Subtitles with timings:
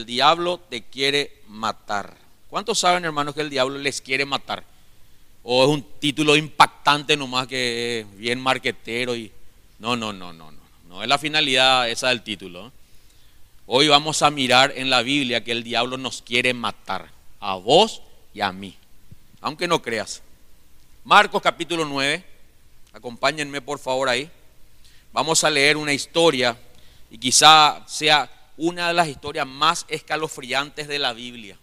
[0.00, 2.16] El diablo te quiere matar.
[2.48, 4.64] ¿Cuántos saben, hermanos, que el diablo les quiere matar?
[5.42, 9.30] O es un título impactante nomás que es bien marquetero y...
[9.78, 10.60] No, no, no, no, no.
[10.88, 12.72] No es la finalidad esa del título.
[13.66, 17.10] Hoy vamos a mirar en la Biblia que el diablo nos quiere matar.
[17.38, 18.00] A vos
[18.32, 18.74] y a mí.
[19.42, 20.22] Aunque no creas.
[21.04, 22.24] Marcos capítulo 9.
[22.94, 24.30] Acompáñenme por favor ahí.
[25.12, 26.56] Vamos a leer una historia
[27.10, 31.56] y quizá sea una de las historias más escalofriantes de la Biblia.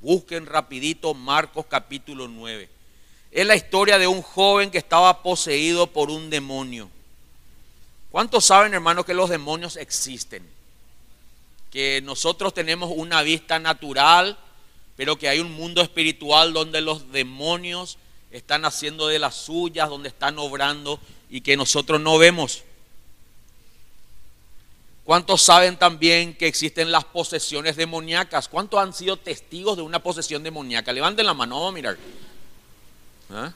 [0.00, 2.68] Busquen rapidito Marcos capítulo 9.
[3.32, 6.88] Es la historia de un joven que estaba poseído por un demonio.
[8.12, 10.48] ¿Cuántos saben, hermanos, que los demonios existen?
[11.72, 14.38] Que nosotros tenemos una vista natural,
[14.94, 17.98] pero que hay un mundo espiritual donde los demonios
[18.30, 22.62] están haciendo de las suyas, donde están obrando y que nosotros no vemos.
[25.06, 28.48] ¿Cuántos saben también que existen las posesiones demoníacas?
[28.48, 30.92] ¿Cuántos han sido testigos de una posesión demoníaca?
[30.92, 31.96] Levanten la mano, vamos a mirar.
[33.30, 33.52] ¿Ah?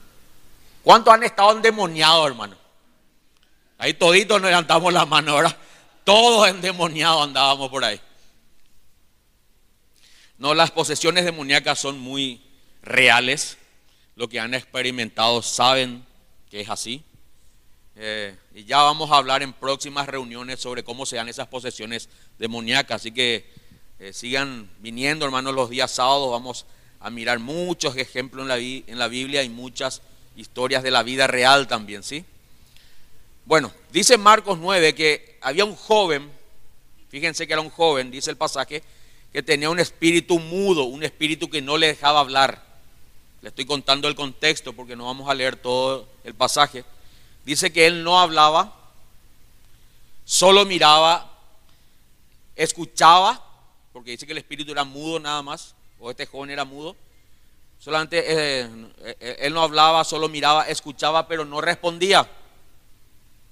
[0.81, 2.55] ¿Cuántos han estado endemoniados, hermano?
[3.77, 5.57] Ahí toditos nos levantamos la mano, ¿verdad?
[6.05, 7.99] Todos endemoniados andábamos por ahí.
[10.37, 12.41] No, las posesiones demoníacas son muy
[12.81, 13.57] reales.
[14.15, 16.05] Lo que han experimentado saben
[16.49, 17.03] que es así.
[17.95, 22.09] Eh, y ya vamos a hablar en próximas reuniones sobre cómo se dan esas posesiones
[22.39, 23.01] demoníacas.
[23.01, 23.45] Así que
[23.99, 26.31] eh, sigan viniendo, hermanos, los días sábados.
[26.31, 26.65] Vamos
[27.01, 30.01] a mirar muchos ejemplos en la, Biblia y muchas
[30.35, 32.23] historias de la vida real también, ¿sí?
[33.45, 36.31] Bueno, dice Marcos 9 que había un joven,
[37.09, 38.83] fíjense que era un joven, dice el pasaje,
[39.33, 42.63] que tenía un espíritu mudo, un espíritu que no le dejaba hablar.
[43.41, 46.85] Le estoy contando el contexto porque no vamos a leer todo el pasaje.
[47.45, 48.73] Dice que él no hablaba,
[50.25, 51.29] solo miraba,
[52.55, 53.43] escuchaba,
[53.93, 56.95] porque dice que el espíritu era mudo nada más, o este joven era mudo.
[57.79, 58.69] Solamente eh,
[59.19, 62.29] eh, él no hablaba, solo miraba, escuchaba, pero no respondía.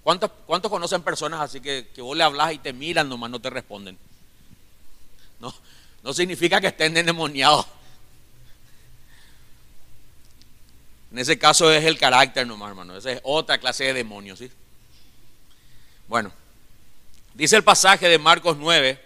[0.03, 3.39] ¿Cuántos, cuántos conocen personas así que, que, vos le hablas y te miran nomás, no
[3.39, 3.97] te responden?
[5.39, 5.53] No,
[6.03, 7.65] no significa que estén endemoniados.
[11.11, 12.95] En ese caso es el carácter nomás, hermano.
[12.95, 14.51] Esa es otra clase de demonio, ¿sí?
[16.07, 16.31] Bueno,
[17.33, 18.99] dice el pasaje de Marcos 9,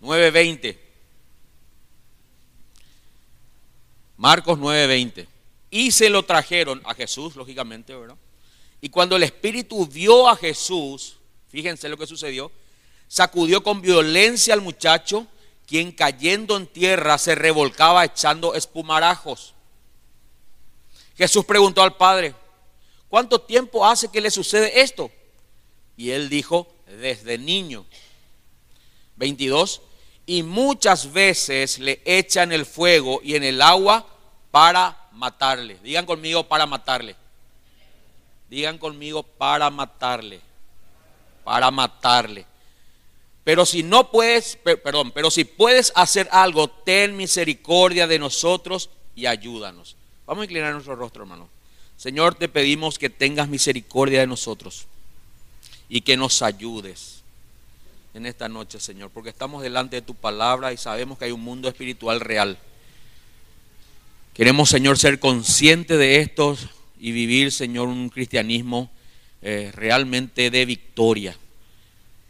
[0.00, 0.78] 9:20.
[4.16, 5.26] Marcos 9:20.
[5.70, 8.16] Y se lo trajeron a Jesús, lógicamente, ¿verdad?
[8.80, 11.16] Y cuando el Espíritu vio a Jesús,
[11.48, 12.52] fíjense lo que sucedió,
[13.08, 15.26] sacudió con violencia al muchacho,
[15.66, 19.54] quien cayendo en tierra se revolcaba echando espumarajos.
[21.16, 22.34] Jesús preguntó al Padre,
[23.08, 25.10] ¿cuánto tiempo hace que le sucede esto?
[25.96, 27.84] Y él dijo, desde niño.
[29.16, 29.82] 22.
[30.26, 34.06] Y muchas veces le echan el fuego y en el agua
[34.50, 35.78] para matarle.
[35.82, 37.16] Digan conmigo para matarle.
[38.48, 40.40] Digan conmigo para matarle.
[41.44, 42.46] Para matarle.
[43.44, 49.26] Pero si no puedes, perdón, pero si puedes hacer algo, ten misericordia de nosotros y
[49.26, 49.96] ayúdanos.
[50.26, 51.48] Vamos a inclinar nuestro rostro, hermano.
[51.96, 54.86] Señor, te pedimos que tengas misericordia de nosotros
[55.88, 57.22] y que nos ayudes
[58.14, 61.42] en esta noche, Señor, porque estamos delante de tu palabra y sabemos que hay un
[61.42, 62.58] mundo espiritual real.
[64.34, 66.56] Queremos, Señor, ser conscientes de esto
[66.98, 68.90] y vivir, Señor, un cristianismo
[69.42, 71.36] eh, realmente de victoria.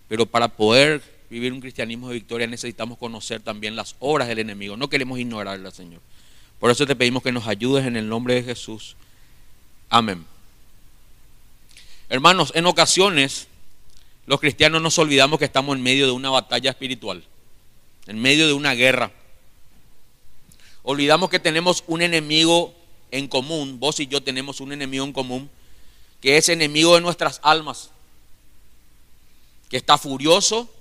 [0.08, 4.76] Pero para poder vivir un cristianismo de victoria necesitamos conocer también las obras del enemigo.
[4.76, 6.00] No queremos ignorarlas, Señor.
[6.62, 8.94] Por eso te pedimos que nos ayudes en el nombre de Jesús.
[9.88, 10.24] Amén.
[12.08, 13.48] Hermanos, en ocasiones
[14.26, 17.24] los cristianos nos olvidamos que estamos en medio de una batalla espiritual,
[18.06, 19.10] en medio de una guerra.
[20.84, 22.72] Olvidamos que tenemos un enemigo
[23.10, 25.50] en común, vos y yo tenemos un enemigo en común,
[26.20, 27.90] que es enemigo de nuestras almas,
[29.68, 30.72] que está furioso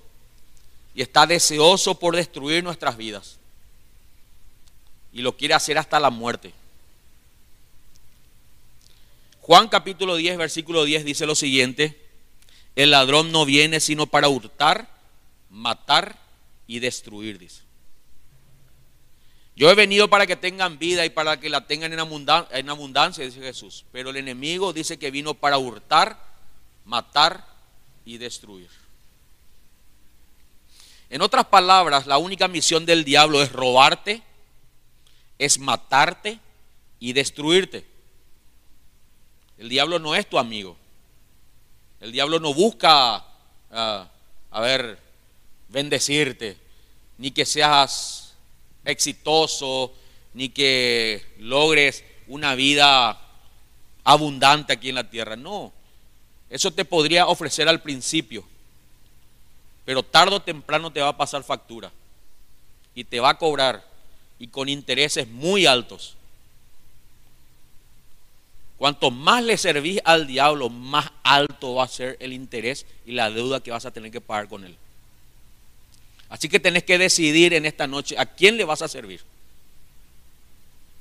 [0.93, 3.40] y está deseoso por destruir nuestras vidas
[5.13, 6.53] y lo quiere hacer hasta la muerte.
[9.41, 11.99] Juan capítulo 10, versículo 10 dice lo siguiente,
[12.75, 14.87] el ladrón no viene sino para hurtar,
[15.49, 16.17] matar
[16.67, 17.61] y destruir, dice.
[19.55, 23.25] Yo he venido para que tengan vida y para que la tengan en, en abundancia,
[23.25, 23.85] dice Jesús.
[23.91, 26.17] Pero el enemigo dice que vino para hurtar,
[26.85, 27.45] matar
[28.05, 28.69] y destruir.
[31.09, 34.23] En otras palabras, la única misión del diablo es robarte,
[35.41, 36.37] es matarte
[36.99, 37.83] y destruirte.
[39.57, 40.77] El diablo no es tu amigo.
[41.99, 43.25] El diablo no busca,
[43.71, 44.07] ah,
[44.51, 44.99] a ver,
[45.69, 46.57] bendecirte.
[47.17, 48.33] ni que seas
[48.85, 49.93] exitoso,
[50.33, 53.19] ni que logres una vida
[54.03, 55.35] abundante aquí en la tierra.
[55.35, 55.71] No,
[56.51, 58.43] eso te podría ofrecer al principio,
[59.85, 61.91] pero tarde o temprano te va a pasar factura
[62.93, 63.90] y te va a cobrar
[64.41, 66.15] y con intereses muy altos.
[68.79, 73.29] Cuanto más le servís al diablo, más alto va a ser el interés y la
[73.29, 74.75] deuda que vas a tener que pagar con él.
[76.27, 79.21] Así que tenés que decidir en esta noche a quién le vas a servir.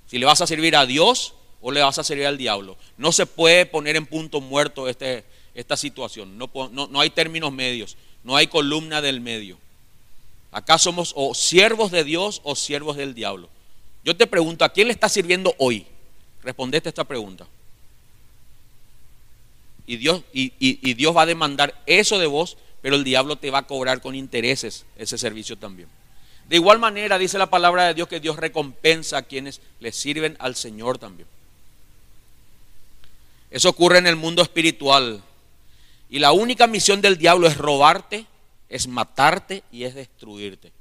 [0.07, 1.33] Si le vas a servir a Dios
[1.63, 2.77] o le vas a servir al diablo.
[2.99, 6.37] No se puede poner en punto muerto este, esta situación.
[6.37, 7.97] No, no hay términos medios.
[8.23, 9.57] No hay columna del medio.
[10.53, 13.49] Acá somos o siervos de Dios o siervos del diablo.
[14.05, 15.87] Yo te pregunto, ¿a quién le estás sirviendo hoy?
[16.43, 17.47] Respondete esta pregunta.
[19.87, 23.59] Y Dios, y, Dios va a demandar eso de vos, pero el diablo te va
[23.59, 25.89] a cobrar con intereses ese servicio también.
[26.49, 30.37] De igual manera dice la palabra de Dios que Dios recompensa a quienes le sirven
[30.39, 31.29] al Señor también.
[33.51, 35.23] Eso ocurre en el mundo espiritual.
[36.09, 38.27] Y la única misión del diablo es robarte,
[38.71, 40.73] es matarte y es destruirte.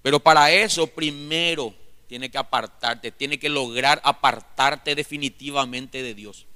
[0.00, 1.74] Pero para eso primero
[2.06, 6.46] tiene que apartarte, tiene que lograr apartarte definitivamente de Dios.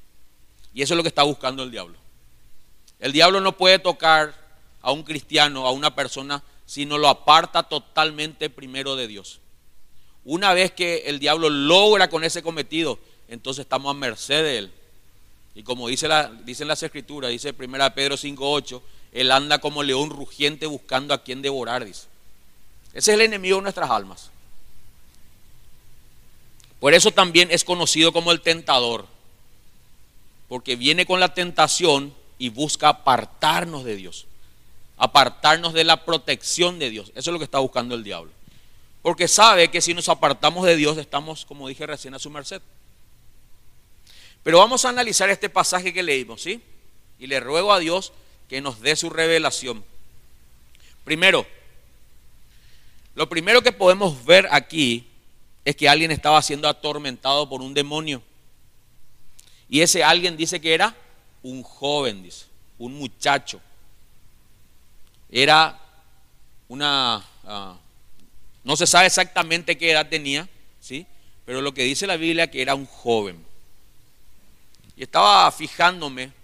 [0.73, 1.99] Y eso es lo que está buscando el diablo.
[3.00, 4.35] El diablo no puede tocar
[4.81, 9.41] a un cristiano, a una persona, si no lo aparta totalmente primero de Dios.
[10.25, 12.99] Una vez que el diablo logra con ese cometido,
[13.29, 14.73] entonces estamos a merced de él.
[15.55, 18.81] Y como dice la, dicen las escrituras, dice 1 Pedro 5.8,
[19.12, 22.06] él anda como león rugiente buscando a quien devorar, dice.
[22.94, 24.31] Ese es el enemigo de nuestras almas.
[26.81, 29.06] Por eso también es conocido como el tentador
[30.53, 34.26] porque viene con la tentación y busca apartarnos de Dios,
[34.99, 37.11] apartarnos de la protección de Dios.
[37.15, 38.31] Eso es lo que está buscando el diablo.
[39.00, 42.61] Porque sabe que si nos apartamos de Dios estamos, como dije recién, a su merced.
[44.43, 46.61] Pero vamos a analizar este pasaje que leímos, ¿sí?
[47.19, 48.12] Y le ruego a Dios
[48.53, 49.83] que nos dé su revelación.
[51.05, 51.47] Primero,
[53.15, 55.09] lo primero que podemos ver aquí
[55.65, 58.23] es que alguien estaba siendo atormentado por un demonio.
[59.71, 60.95] Y ese alguien dice que era
[61.43, 62.45] un joven, dice,
[62.77, 63.59] un muchacho.
[65.31, 65.81] Era
[66.69, 67.79] una, ah,
[68.65, 70.47] no se sabe exactamente qué edad tenía,
[70.79, 71.07] ¿sí?
[71.47, 73.43] Pero lo que dice la Biblia que era un joven.
[74.95, 76.42] Y estaba fijándome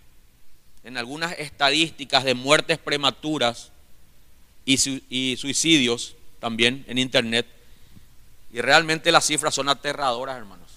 [0.88, 3.70] en algunas estadísticas de muertes prematuras
[4.64, 4.78] y,
[5.36, 7.46] suicidios también en internet.
[8.54, 10.70] Y realmente las cifras son aterradoras, hermanos.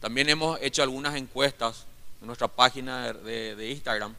[0.00, 1.84] También hemos hecho algunas encuestas
[2.20, 4.12] en nuestra página de, Instagram,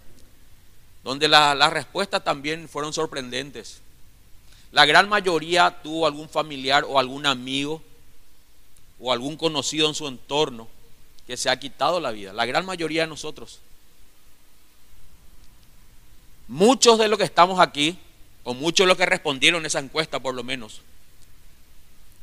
[1.03, 3.81] donde las respuestas también fueron sorprendentes.
[4.71, 7.81] La gran mayoría tuvo algún familiar o algún amigo
[9.01, 10.69] o algún conocido en su entorno
[11.27, 12.31] que se ha quitado la vida.
[12.31, 13.59] La gran mayoría de nosotros.
[16.47, 17.97] Muchos de los que estamos aquí,
[18.43, 20.81] o muchos de los que respondieron esa encuesta por lo menos,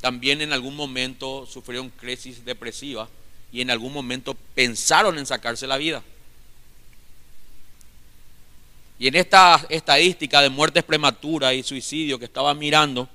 [0.01, 3.07] también en algún momento sufrieron crisis depresiva
[3.51, 6.03] y en algún momento pensaron en sacarse la vida.
[8.97, 13.09] Y en esta estadística de muertes prematuras y suicidio que estaba mirando,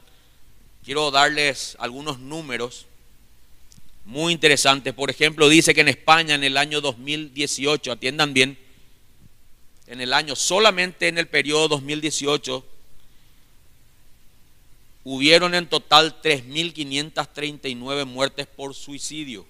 [0.84, 2.86] quiero darles algunos números
[4.04, 4.92] muy interesantes.
[4.92, 8.58] Por ejemplo, dice que en España en el año 2018, atiendan bien,
[9.90, 12.64] en el año, solamente en el periodo 2018,
[15.02, 19.44] hubieron en total 3.539 muertes por suicidio.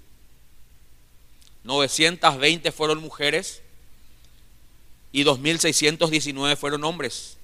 [1.65, 3.61] 920 fueron mujeres
[5.13, 7.37] y 2.619 fueron hombres,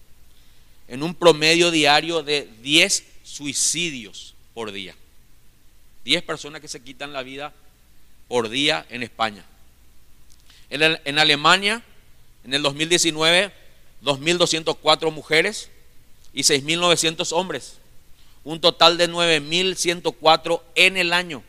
[0.88, 4.96] en un promedio diario de 10 suicidios por día.
[6.04, 7.52] 10 personas que se quitan la vida
[8.26, 9.44] por día en España.
[10.70, 11.82] En, en Alemania,
[12.46, 13.52] en el 2019,
[14.04, 15.68] 2.204 mujeres
[16.32, 17.78] y 6.900 hombres.
[18.44, 21.42] Un total de 9.104 en el año.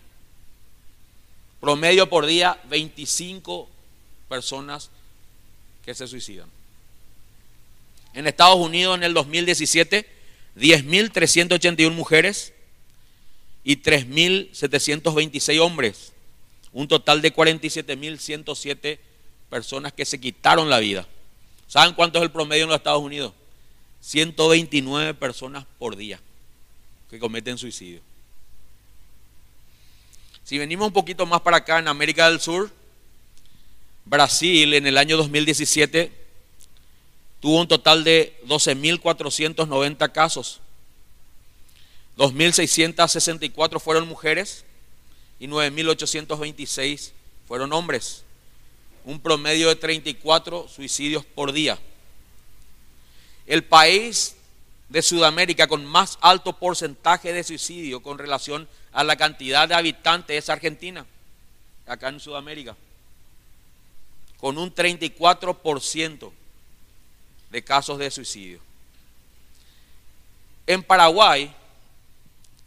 [1.61, 3.69] Promedio por día 25
[4.27, 4.89] personas
[5.85, 6.49] que se suicidan.
[8.15, 10.07] En Estados Unidos en el 2017,
[10.57, 12.53] 10.381 mujeres
[13.63, 16.11] y 3.726 hombres.
[16.73, 18.97] Un total de 47.107
[19.49, 21.07] personas que se quitaron la vida.
[21.67, 23.33] ¿Saben cuánto es el promedio en los Estados Unidos?
[24.01, 26.19] 129 personas por día
[27.09, 28.01] que cometen suicidio.
[30.43, 32.71] Si venimos un poquito más para acá, en América del Sur,
[34.05, 36.11] Brasil en el año 2017
[37.41, 40.61] tuvo un total de 12.490 casos.
[42.17, 44.63] 2.664 fueron mujeres
[45.39, 47.11] y 9.826
[47.47, 48.23] fueron hombres.
[49.07, 51.79] Un promedio de 34 suicidios por día.
[53.45, 54.35] El país
[54.89, 60.37] de Sudamérica con más alto porcentaje de suicidio con relación a la cantidad de habitantes
[60.37, 61.05] es Argentina,
[61.85, 62.75] acá en Sudamérica,
[64.41, 66.29] con un 34%
[67.49, 68.59] de casos de suicidio.
[70.65, 71.55] En Paraguay,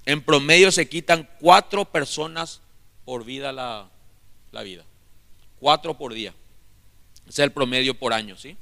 [0.06, 2.62] en promedio se quitan cuatro personas
[3.04, 3.90] por vida la,
[4.52, 4.84] la vida.
[5.60, 6.34] Cuatro por día.
[7.28, 8.56] Ese es el promedio por año, ¿sí?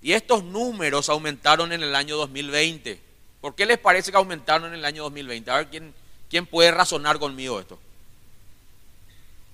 [0.00, 3.00] Y estos números aumentaron en el año 2020.
[3.40, 5.50] ¿Por qué les parece que aumentaron en el año 2020?
[5.50, 5.94] A ver, ¿quién,
[6.30, 7.78] quién puede razonar conmigo esto?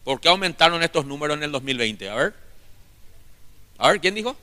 [0.05, 2.11] ¿Por qué aumentaron estos números en el 2020?
[2.11, 2.35] A ver.
[3.79, 4.37] A ver, ¿quién dijo?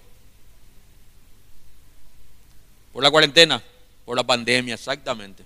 [2.93, 3.62] Por la cuarentena,
[4.05, 5.43] por la pandemia, exactamente.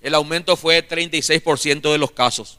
[0.00, 2.58] El aumento fue 36% de los casos.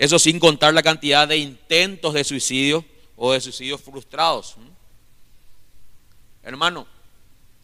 [0.00, 2.82] Eso sin contar la cantidad de intentos de suicidio
[3.16, 4.56] o de suicidios frustrados.
[6.42, 6.86] Hermano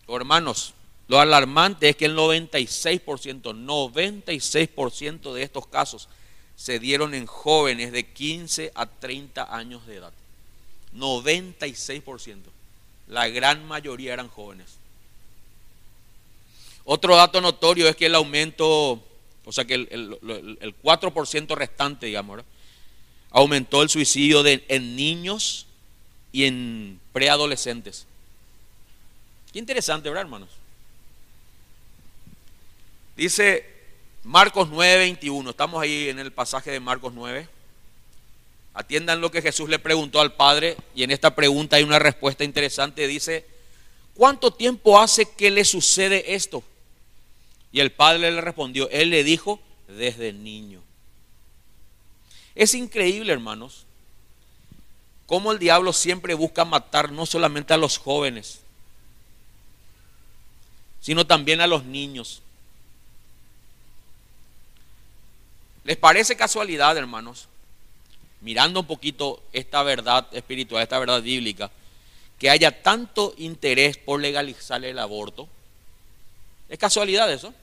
[0.07, 0.75] o hermanos,
[1.09, 6.11] lo alarmante es que el 96%, 96% de estos casos
[6.57, 10.13] se dieron en jóvenes de 15 a 30 años de edad.
[10.95, 12.37] 96%.
[13.09, 14.77] La gran mayoría eran jóvenes.
[16.85, 19.03] Otro dato notorio es que el aumento,
[19.47, 22.43] o sea que el, 4% restante, digamos,
[23.31, 25.67] aumentó el suicidio de, en niños
[26.33, 28.07] y en preadolescentes.
[29.53, 30.49] Qué interesante, ¿verdad, hermanos?
[33.17, 33.65] Dice
[34.25, 35.51] Marcos 9, 21.
[35.51, 37.49] Estamos ahí en el pasaje de Marcos 9.
[38.75, 42.43] Atiendan lo que Jesús le preguntó al Padre y en esta pregunta hay una respuesta
[42.43, 43.07] interesante.
[43.07, 43.47] Dice,
[44.15, 46.65] ¿cuánto tiempo hace que le sucede esto?
[47.73, 50.83] Y el Padre le respondió, Él le dijo, desde niño.
[52.55, 53.85] Es increíble, hermanos,
[55.27, 58.61] cómo el diablo siempre busca matar no solamente a los jóvenes,
[61.01, 62.43] sino también a los niños.
[65.85, 67.49] ¿Les parece casualidad, hermanos?
[68.41, 71.71] Mirando un poquito esta verdad espiritual, esta verdad bíblica,
[72.39, 75.49] que haya tanto interés por legalizar el aborto.
[76.69, 77.55] ¿Es casualidad eso?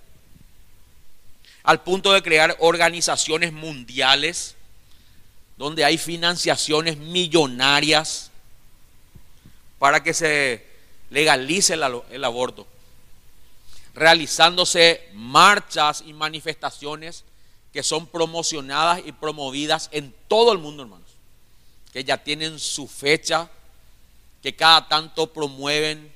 [1.63, 4.55] Al punto de crear organizaciones mundiales
[5.57, 8.31] donde hay financiaciones millonarias
[9.79, 10.65] para que se
[11.09, 12.67] legalice el, aborto
[13.93, 17.23] realizándose marchas y manifestaciones
[17.71, 21.09] que son promocionadas y promovidas en todo el mundo, hermanos,
[21.91, 23.49] que ya tienen su fecha,
[24.41, 26.11] que cada tanto promueven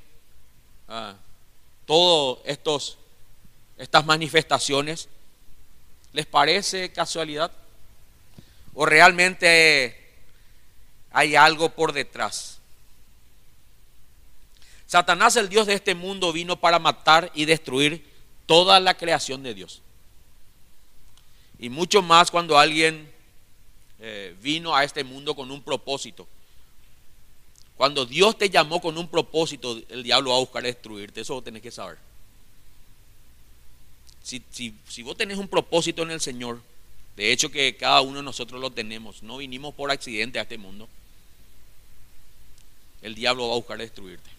[0.87, 1.13] uh,
[1.87, 2.97] todas
[3.77, 5.09] estas manifestaciones.
[6.13, 7.51] ¿Les parece casualidad?
[8.75, 9.97] ¿O realmente
[11.11, 12.59] hay algo por detrás?
[14.85, 18.05] Satanás, el Dios de este mundo, vino para matar y destruir
[18.45, 19.81] toda la creación de Dios.
[21.59, 23.11] Y mucho más cuando alguien
[23.99, 26.27] eh, vino a este mundo con un propósito.
[27.77, 31.21] Cuando Dios te llamó con un propósito, el diablo va a buscar destruirte.
[31.21, 31.97] Eso vos tenés que saber.
[34.23, 36.59] Si, si vos tenés un propósito en el Señor,
[37.15, 40.57] de hecho que cada uno de nosotros lo tenemos, no vinimos por accidente a este
[40.57, 40.89] mundo,
[43.01, 44.29] el diablo va a buscar destruirte.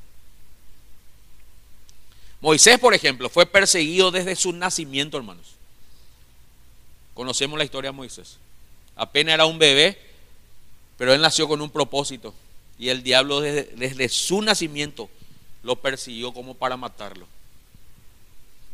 [2.40, 5.54] Moisés, por ejemplo, fue perseguido desde su nacimiento, hermanos.
[7.14, 8.36] Conocemos la historia de Moisés.
[8.94, 9.98] Apenas era un bebé,
[10.96, 12.34] pero él nació con un propósito.
[12.78, 15.10] Y el diablo desde, su nacimiento
[15.62, 17.26] lo persiguió como para matarlo.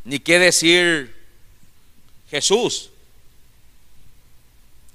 [0.05, 1.15] Ni qué decir
[2.31, 2.91] Jesús,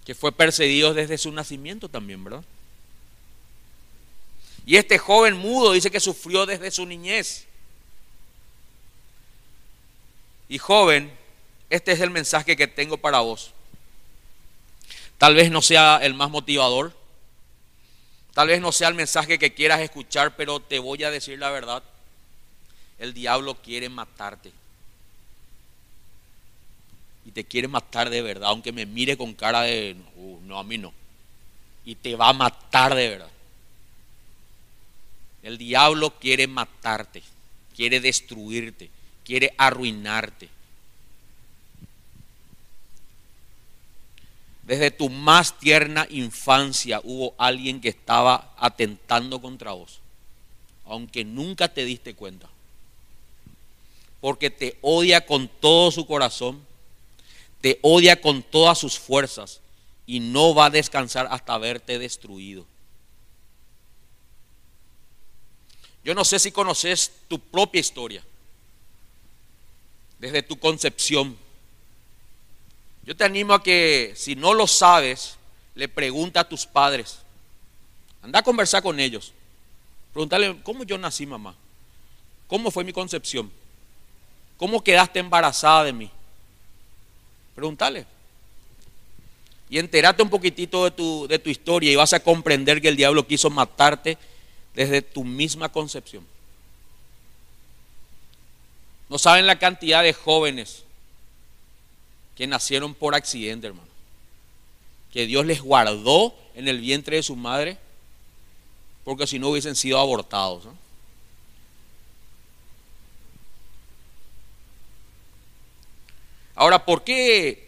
[0.05, 2.43] que fue perseguido desde su nacimiento también, ¿verdad?
[4.65, 7.45] Y este joven mudo dice que sufrió desde su niñez.
[10.47, 11.11] Y joven,
[11.69, 13.51] este es el mensaje que tengo para vos.
[15.17, 16.98] Tal vez no sea el más motivador,
[18.33, 21.49] tal vez no sea el mensaje que quieras escuchar, pero te voy a decir la
[21.49, 21.83] verdad.
[22.97, 24.51] El diablo quiere matarte.
[27.25, 30.63] Y te quiere matar de verdad, aunque me mire con cara de, uh, no, a
[30.63, 30.93] mí no.
[31.85, 33.29] Y te va a matar de verdad.
[35.43, 37.23] El diablo quiere matarte,
[37.75, 38.89] quiere destruirte
[39.29, 40.49] quiere arruinarte.
[44.69, 49.99] Desde tu más tierna infancia hubo alguien que estaba atentando contra vos.
[50.85, 52.47] aunque nunca te diste cuenta.
[54.21, 56.63] Porque te odia con todo su corazón,
[57.61, 59.59] te odia con todas sus fuerzas
[60.05, 62.63] y no va a descansar hasta verte destruido.
[66.03, 68.23] Yo no sé si conoces tu propia historia,
[70.19, 71.35] desde tu concepción.
[73.09, 75.35] Yo te animo a que si no lo sabes,
[75.73, 77.17] le pregunta a tus padres.
[78.21, 79.33] Anda a conversar con ellos.
[80.13, 81.55] Pregúntale, ¿cómo yo nací, mamá?
[82.47, 83.51] ¿Cómo fue mi concepción?
[84.57, 86.11] ¿Cómo quedaste embarazada de mí?
[87.55, 88.05] Pregúntale.
[89.71, 92.95] Y entérate un poquitito de tu, de tu historia y vas a comprender que el
[92.95, 94.19] diablo quiso matarte
[94.75, 96.23] desde tu misma concepción.
[99.09, 100.83] No saben la cantidad de jóvenes
[102.39, 103.89] que nacieron por accidente, hermano.
[105.11, 107.77] Que Dios les guardó en el vientre de su madre,
[109.03, 110.63] porque si no hubiesen sido abortados.
[116.55, 117.67] Ahora, ¿por qué,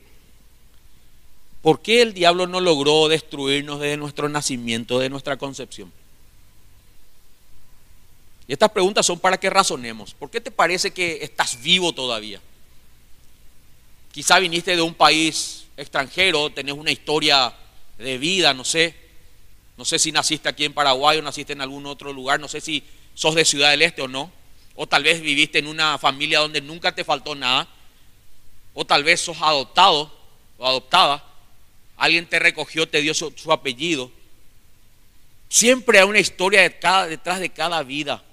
[1.62, 5.92] ¿por qué el diablo no logró destruirnos desde nuestro nacimiento, de nuestra concepción?
[8.48, 10.14] Y estas preguntas son para que razonemos.
[10.14, 12.40] ¿Por qué te parece que estás vivo todavía?
[14.12, 17.54] Quizá viniste de un país extranjero, tenés una historia
[17.98, 18.96] de vida, no sé.
[19.78, 22.62] No sé si naciste aquí en Paraguay o naciste en algún otro lugar, no sé
[22.62, 24.32] si sos de Ciudad del Este o no.
[24.76, 27.68] O tal vez viviste en una familia donde nunca te faltó nada.
[28.74, 30.14] O tal vez sos adoptado
[30.58, 31.24] o adoptada.
[31.98, 34.12] Alguien te recogió, te dio su, apellido.
[35.50, 38.24] Siempre hay una historia detrás de cada vida.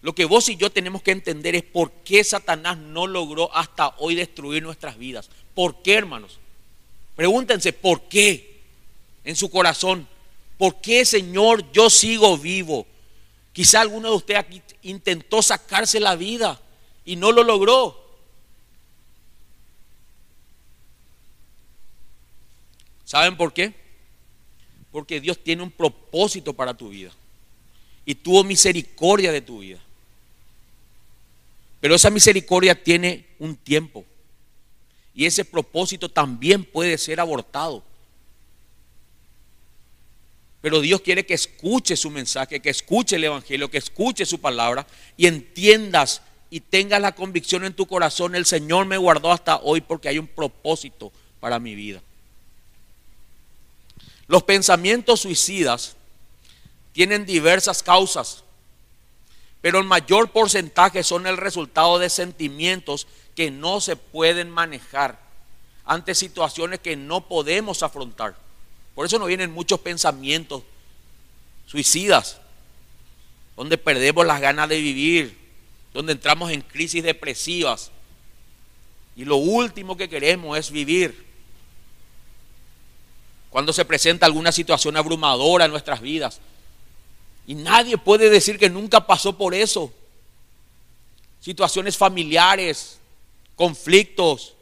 [0.00, 3.94] Lo que vos y yo tenemos que entender es por qué Satanás no logró hasta
[3.98, 5.28] hoy destruir nuestras vidas.
[5.54, 6.38] ¿Por qué, hermanos?
[7.16, 8.60] Pregúntense, ¿por qué?
[9.24, 10.06] En su corazón.
[10.56, 12.86] ¿Por qué, Señor, yo sigo vivo?
[13.52, 16.60] Quizá alguno de ustedes aquí intentó sacarse la vida
[17.04, 18.08] y no lo logró.
[23.04, 23.74] ¿Saben por qué?
[24.92, 27.10] Porque Dios tiene un propósito para tu vida
[28.04, 29.80] y tuvo misericordia de tu vida.
[31.80, 34.04] Pero esa misericordia tiene un tiempo.
[35.14, 37.82] Y ese propósito también puede ser abortado.
[40.60, 44.86] Pero Dios quiere que escuche su mensaje, que escuche el Evangelio, que escuche su palabra
[45.16, 49.80] y entiendas y tengas la convicción en tu corazón, el Señor me guardó hasta hoy
[49.80, 52.02] porque hay un propósito para mi vida.
[54.26, 55.96] Los pensamientos suicidas
[56.92, 58.44] tienen diversas causas
[59.60, 65.18] pero el mayor porcentaje son el resultado de sentimientos que no se pueden manejar
[65.84, 68.36] ante situaciones que no podemos afrontar.
[68.94, 70.62] Por eso nos vienen muchos pensamientos
[71.66, 72.40] suicidas,
[73.56, 75.38] donde perdemos las ganas de vivir,
[75.92, 77.90] donde entramos en crisis depresivas.
[79.16, 81.26] Y lo último que queremos es vivir.
[83.50, 86.40] Cuando se presenta alguna situación abrumadora en nuestras vidas,
[87.48, 89.90] y nadie puede decir que nunca pasó por eso.
[91.40, 92.98] Situaciones familiares,
[93.56, 94.52] conflictos.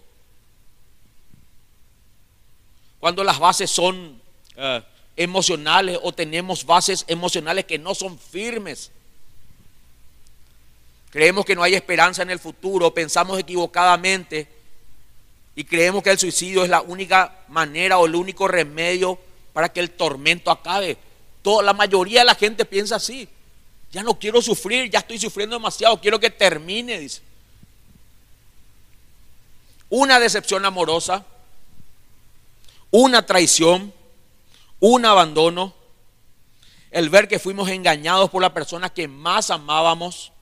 [3.00, 4.22] Cuando las bases son
[4.54, 4.82] eh,
[5.16, 8.92] emocionales o tenemos bases emocionales que no son firmes.
[11.10, 14.46] Creemos que no hay esperanza en el futuro, pensamos equivocadamente
[15.56, 19.18] y creemos que el suicidio es la única manera o el único remedio
[19.52, 20.98] para que el tormento acabe
[21.62, 23.28] la mayoría de la gente piensa así.
[23.90, 27.22] Ya no quiero sufrir, ya estoy sufriendo demasiado, quiero que termine, dice.
[29.88, 31.24] Una decepción amorosa,
[32.90, 33.94] una traición,
[34.80, 35.72] un abandono,
[36.90, 40.32] el ver que fuimos engañados por la persona que más amábamos,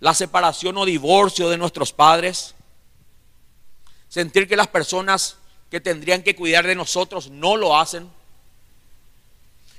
[0.00, 2.54] la separación o divorcio de nuestros padres,
[4.08, 5.38] sentir que las personas
[5.70, 8.08] que tendrían que cuidar de nosotros no lo hacen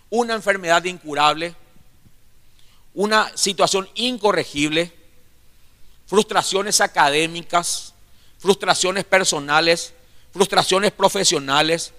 [0.10, 1.56] una enfermedad incurable,
[2.94, 4.92] una situación incorregible,
[6.06, 7.94] frustraciones académicas,
[8.38, 9.94] frustraciones personales,
[10.32, 11.94] frustraciones profesionales,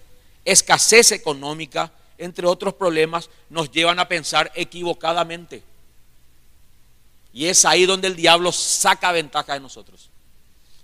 [0.45, 5.63] escasez económica, entre otros problemas, nos llevan a pensar equivocadamente.
[7.33, 10.09] Y es ahí donde el diablo saca ventaja de nosotros.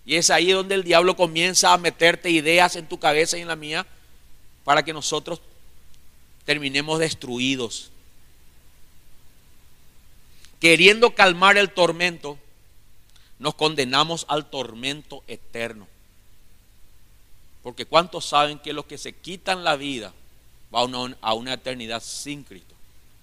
[0.04, 3.48] Y es ahí donde el diablo comienza a meterte ideas en tu cabeza y en
[3.48, 3.86] la mía
[4.64, 5.40] para que nosotros
[6.44, 7.90] terminemos destruidos.
[10.60, 12.38] Queriendo calmar el tormento,
[13.38, 15.88] nos condenamos al tormento eterno.
[17.62, 20.12] Porque ¿cuántos saben que los que se quitan la vida
[20.70, 22.72] van a una eternidad sin Cristo?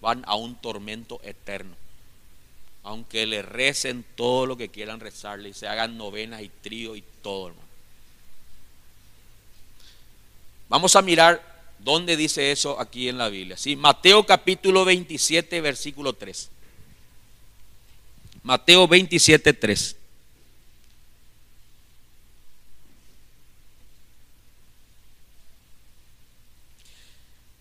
[0.01, 1.75] van a un tormento eterno.
[2.84, 7.03] Aunque le recen todo lo que quieran rezarle y se hagan novenas y trío y
[7.21, 7.67] todo, hermano.
[10.69, 11.48] Vamos a mirar
[11.79, 13.57] dónde dice eso aquí en la Biblia.
[13.57, 13.75] ¿sí?
[13.75, 16.49] Mateo capítulo 27, versículo 3.
[18.43, 19.95] Mateo 27, 3.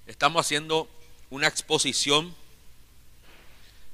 [0.07, 0.88] Estamos haciendo
[1.31, 2.35] una exposición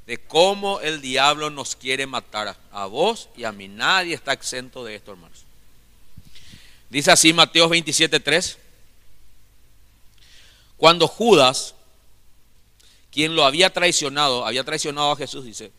[0.06, 3.68] de cómo el diablo nos quiere matar a vos y a mí.
[3.68, 5.44] Nadie está exento de esto, hermanos.
[6.90, 8.58] Dice así Mateo 27, 3.
[10.84, 11.74] Cuando Judas,
[13.10, 15.72] quien lo había traicionado, había traicionado a Jesús, dice,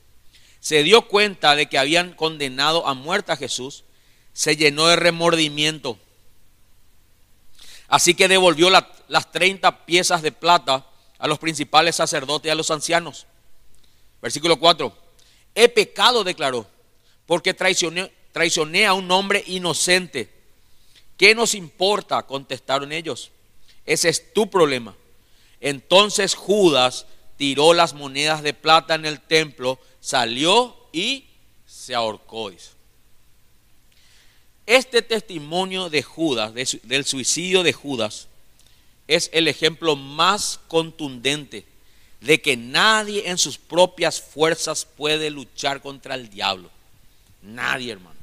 [0.60, 3.84] se dio cuenta de que habían condenado a muerte a Jesús,
[4.34, 6.00] se llenó de remordimiento.
[7.88, 10.88] Así que devolvió las 30 piezas de plata
[11.20, 13.28] a los principales sacerdotes y a los ancianos.
[14.24, 14.92] Versículo 4.
[15.54, 16.66] He pecado, declaró,
[17.28, 20.34] porque traicioné, traicioné a un hombre inocente.
[21.16, 22.24] ¿Qué nos importa?
[22.24, 23.30] Contestaron ellos.
[23.86, 24.96] Ese es tu problema.
[25.62, 27.06] Entonces Judas
[27.38, 31.26] tiró las monedas de plata en el templo, salió y
[31.66, 32.52] se ahorcó.
[34.66, 38.28] Este testimonio de Judas, del suicidio de Judas,
[39.08, 41.66] es el ejemplo más contundente
[42.22, 46.72] de que nadie en sus propias fuerzas puede luchar contra el diablo.
[47.44, 48.16] Nadie, hermano.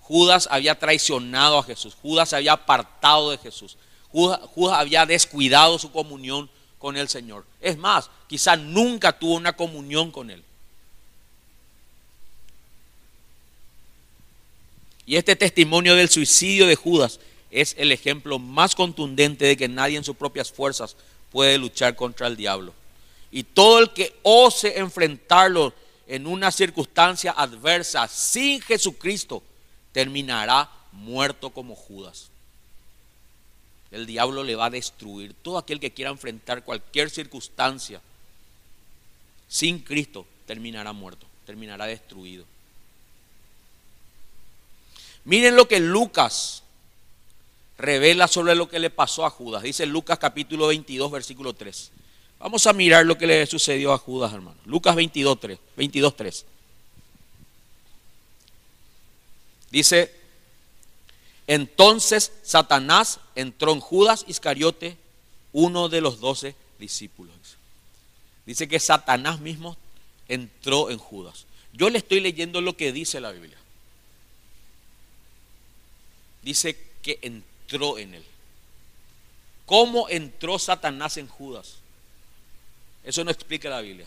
[0.00, 3.78] Judas había traicionado a Jesús, Judas se había apartado de Jesús,
[4.14, 6.48] Judas, había descuidado su comunión
[6.78, 7.44] con el Señor.
[7.60, 10.44] Es más, quizá nunca tuvo una comunión con Él.
[15.04, 17.18] Y este testimonio del suicidio de Judas
[17.50, 20.96] es el ejemplo más contundente de que nadie en sus propias fuerzas
[21.32, 22.72] puede luchar contra el diablo.
[23.32, 25.74] Y todo el que ose enfrentarlo
[26.06, 29.42] en una circunstancia adversa sin Jesucristo
[29.92, 32.30] terminará muerto como Judas
[33.94, 35.34] el diablo le va a destruir.
[35.42, 38.00] Todo aquel que quiera enfrentar cualquier circunstancia
[39.48, 42.44] sin Cristo terminará muerto, terminará destruido.
[45.24, 46.64] Miren lo que Lucas
[47.78, 49.62] revela sobre lo que le pasó a Judas.
[49.62, 51.92] Dice Lucas capítulo 22, versículo 3.
[52.40, 54.58] Vamos a mirar lo que le sucedió a Judas, hermano.
[54.66, 55.58] Lucas 22, 3.
[55.76, 56.46] 22, 3.
[59.70, 60.23] Dice,
[61.46, 64.96] entonces Satanás entró en Judas Iscariote,
[65.52, 67.34] uno de los doce discípulos.
[68.46, 69.76] Dice que Satanás mismo
[70.28, 71.46] entró en Judas.
[71.72, 73.56] Yo le estoy leyendo lo que dice la Biblia.
[76.42, 78.24] Dice que entró en él.
[79.66, 81.76] ¿Cómo entró Satanás en Judas?
[83.02, 84.06] Eso no explica la Biblia.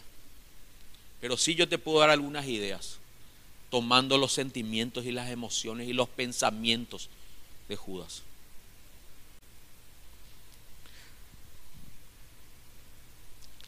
[1.20, 2.98] Pero sí yo te puedo dar algunas ideas,
[3.72, 7.10] tomando los sentimientos y las emociones y los pensamientos
[7.68, 8.24] de Judas.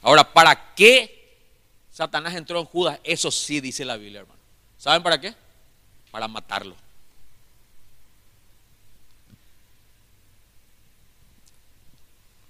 [0.02, 1.38] Ahora, ¿para qué
[1.92, 3.00] Satanás entró en Judas?
[3.04, 4.40] Eso sí dice la Biblia, hermano.
[4.78, 5.34] ¿Saben para qué?
[6.12, 6.76] Para matarlo.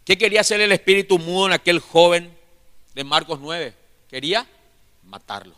[0.05, 2.35] ¿Qué quería hacer el espíritu mudo en aquel joven
[2.95, 3.75] de Marcos 9?
[4.09, 4.47] Quería
[5.03, 5.55] matarlo.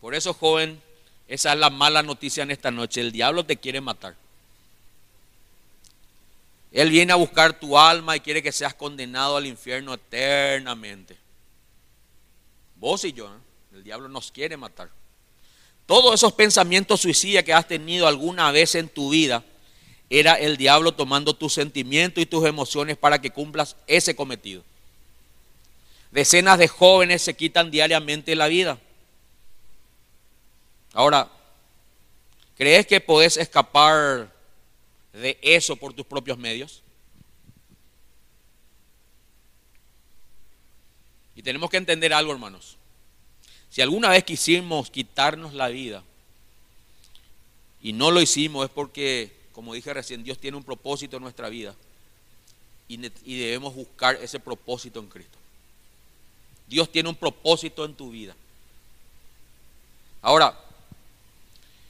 [0.00, 0.80] Por eso, joven,
[1.28, 3.00] esa es la mala noticia en esta noche.
[3.00, 4.14] El diablo te quiere matar.
[6.72, 11.16] Él viene a buscar tu alma y quiere que seas condenado al infierno eternamente.
[12.76, 13.38] Vos y yo, ¿eh?
[13.74, 14.90] el diablo nos quiere matar.
[15.86, 19.42] Todos esos pensamientos suicidas que has tenido alguna vez en tu vida,
[20.10, 24.62] era el diablo tomando tus sentimientos y tus emociones para que cumplas ese cometido.
[26.10, 28.78] Decenas de jóvenes se quitan diariamente la vida.
[30.96, 31.28] Ahora,
[32.56, 34.32] ¿crees que podés escapar
[35.12, 36.82] de eso por tus propios medios?
[41.34, 42.78] Y tenemos que entender algo, hermanos.
[43.68, 46.02] Si alguna vez quisimos quitarnos la vida
[47.82, 51.50] y no lo hicimos es porque, como dije recién, Dios tiene un propósito en nuestra
[51.50, 51.74] vida
[52.88, 52.96] y,
[53.36, 55.36] debemos buscar ese propósito en Cristo.
[56.66, 58.34] Dios tiene un propósito en tu vida.
[60.22, 60.58] Ahora,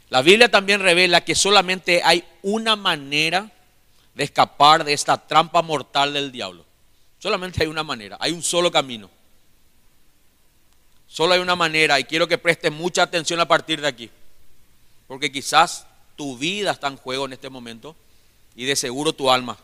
[0.08, 3.50] la Biblia también revela que solamente hay una manera
[4.14, 6.64] de escapar de esta trampa mortal del diablo.
[7.18, 9.10] Solamente hay una manera, hay un solo camino.
[11.08, 14.10] Solo hay una manera y quiero que prestes mucha atención a partir de aquí.
[15.08, 17.96] Porque quizás tu vida está en juego en este momento
[18.54, 19.56] y de seguro tu alma.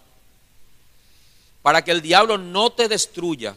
[1.63, 3.57] Para que el diablo no te destruya,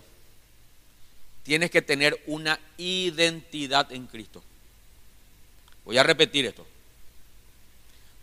[1.43, 4.43] tienes que tener una identidad en Cristo.
[5.83, 6.65] Voy a repetir esto.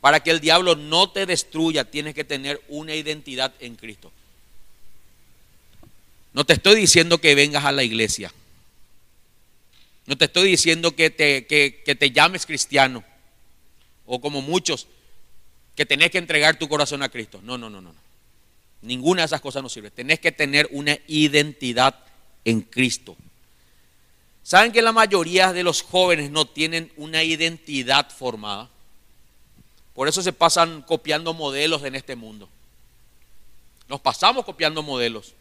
[0.02, 4.10] Para que el diablo no te destruya, tienes que tener una identidad en Cristo.
[6.32, 8.34] No te estoy diciendo que vengas a la iglesia.
[10.06, 13.04] No te estoy diciendo que te, que, te llames cristiano.
[14.04, 14.88] O como muchos,
[15.76, 17.38] que tenés que entregar tu corazón a Cristo.
[17.44, 17.94] No, no, no, no.
[18.80, 19.92] Ninguna de esas cosas nos sirve.
[19.92, 21.94] Tenés que tener una identidad
[22.44, 23.16] en Cristo.
[24.42, 28.68] ¿Saben que la mayoría de los jóvenes no tienen una identidad formada?
[29.94, 32.48] Por eso se pasan copiando modelos en este mundo.
[33.88, 35.34] Nos pasamos copiando modelos.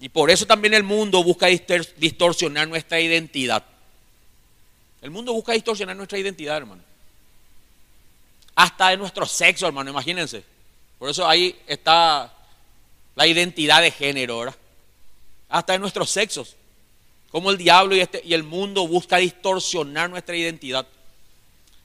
[0.00, 3.64] Y por eso también el mundo busca distorsionar nuestra identidad.
[5.02, 6.82] El mundo busca distorsionar nuestra identidad, hermano.
[8.54, 10.44] Hasta de nuestro sexo, hermano, imagínense.
[10.98, 12.32] Por eso ahí está
[13.14, 14.56] la identidad de género, ¿verdad?
[15.48, 16.54] Hasta de nuestros sexos.
[17.30, 20.86] Como el diablo y, este, y el mundo busca distorsionar nuestra identidad.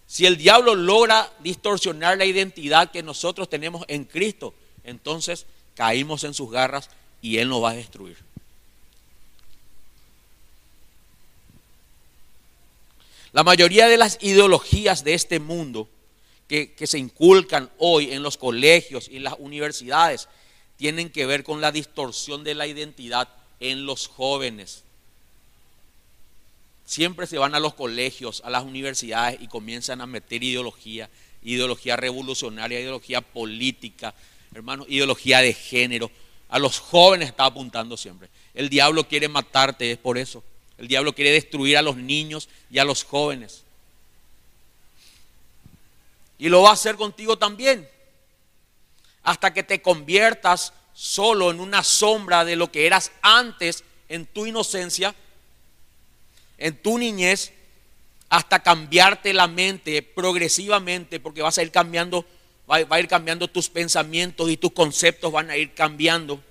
[0.07, 6.33] Si el diablo logra distorsionar la identidad que nosotros tenemos en Cristo, entonces caímos en
[6.33, 6.89] sus garras
[7.21, 8.17] y Él nos va a destruir.
[13.31, 15.89] La mayoría de las ideologías de este mundo
[16.47, 20.27] que, que, se inculcan hoy en los colegios y en las universidades
[20.77, 24.82] tienen que ver con la distorsión de la identidad en los jóvenes
[26.85, 31.09] siempre se van a los colegios, a las universidades y comienzan a meter ideología,
[31.43, 34.13] ideología revolucionaria, ideología política,
[34.53, 36.11] hermano, ideología de género.
[36.49, 38.29] A los jóvenes está apuntando siempre.
[38.53, 40.43] El diablo quiere matarte, es por eso.
[40.77, 43.63] El diablo quiere destruir a los niños y a los jóvenes.
[46.37, 47.87] Y lo va a hacer contigo también.
[49.23, 54.45] Hasta que te conviertas solo en una sombra de lo que eras antes en tu
[54.45, 55.15] inocencia
[56.63, 57.51] en tu niñez
[58.29, 62.25] hasta cambiarte la mente progresivamente, porque vas a ir cambiando,
[62.71, 66.41] va, a ir cambiando tus pensamientos y tus conceptos van a ir cambiando.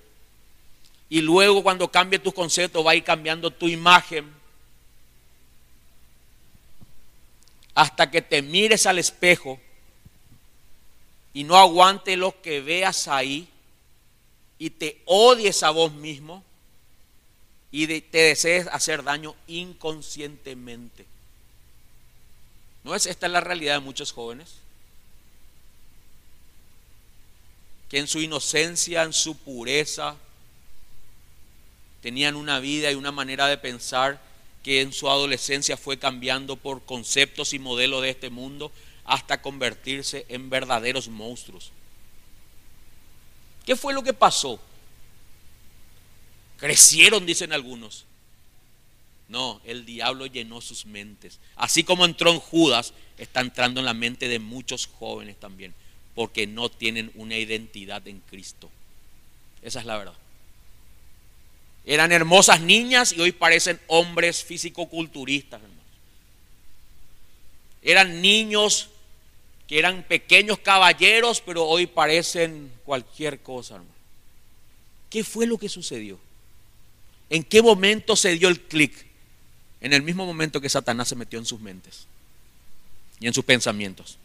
[1.09, 4.31] Y luego cuando cambie tus conceptos va a ir cambiando tu imagen.
[7.73, 9.59] Hasta que te mires al espejo
[11.33, 13.47] y no aguante lo que veas ahí
[14.59, 16.43] y te odies a vos mismo
[17.73, 21.07] y te desees hacer daño inconscientemente.
[22.83, 24.57] ¿No es esta la realidad de muchos jóvenes?
[27.89, 30.15] Que en su inocencia, en su pureza,
[32.03, 34.21] tenían una vida y una manera de pensar
[34.61, 38.71] que en su adolescencia fue cambiando por conceptos y modelos de este mundo
[39.03, 41.71] hasta convertirse en verdaderos monstruos.
[43.65, 44.59] ¿Qué fue lo que pasó?
[46.63, 48.05] Crecieron, dicen algunos.
[49.27, 51.39] No, el diablo llenó sus mentes.
[51.57, 55.73] Así como entró en Judas, está entrando en la mente de muchos jóvenes también,
[56.15, 58.69] porque no tienen una identidad en Cristo.
[59.61, 60.13] Esa es la verdad.
[61.85, 65.85] Eran hermosas niñas y hoy parecen hombres físico-culturistas, hermanos.
[67.81, 68.87] Eran niños
[69.67, 73.93] que eran pequeños caballeros, pero hoy parecen cualquier cosa, hermano.
[75.09, 76.17] ¿Qué fue lo que sucedió?
[77.33, 78.93] ¿En qué momento se dio el clic?
[79.81, 82.05] En el mismo momento que Satanás se metió en sus mentes
[83.19, 84.19] y en sus pensamientos.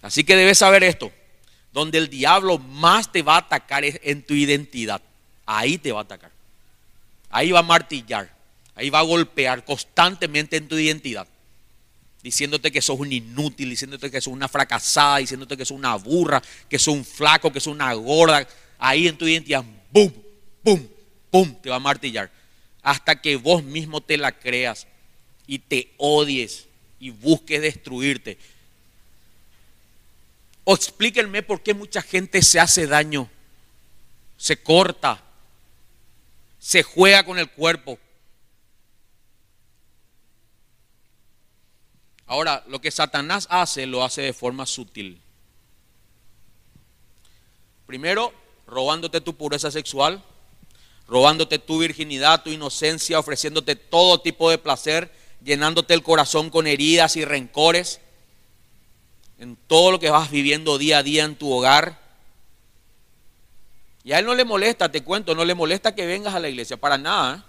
[0.00, 1.10] Así que debes saber esto.
[1.72, 5.02] Donde el diablo más te va a atacar es en tu identidad.
[5.46, 6.30] Ahí te va a atacar.
[7.28, 8.32] Ahí va a martillar.
[8.76, 11.26] Ahí va a golpear constantemente en tu identidad.
[12.22, 16.40] Diciéndote que sos un inútil, diciéndote que sos una fracasada, diciéndote que sos una burra,
[16.68, 18.46] que sos un flaco, que sos una gorda.
[18.78, 20.14] Ahí en tu identidad, ¡boom!
[20.62, 20.99] ¡boom!
[21.30, 22.30] ¡Pum!, te va a martillar.
[22.82, 24.86] Hasta que vos mismo te la creas
[25.46, 26.66] y te odies
[26.98, 28.38] y busques destruirte.
[30.64, 33.28] O explíquenme por qué mucha gente se hace daño,
[34.36, 35.22] se corta,
[36.58, 37.98] se juega con el cuerpo.
[42.26, 45.20] Ahora, lo que Satanás hace, lo hace de forma sutil.
[47.86, 48.32] Primero,
[48.68, 50.24] robándote tu pureza sexual
[51.10, 57.16] robándote tu virginidad, tu inocencia, ofreciéndote todo tipo de placer, llenándote el corazón con heridas
[57.16, 58.00] y rencores,
[59.40, 61.98] en todo lo que vas viviendo día a día en tu hogar.
[64.04, 66.48] Y a él no le molesta, te cuento, no le molesta que vengas a la
[66.48, 67.38] iglesia, para nada.
[67.38, 67.42] ¿eh?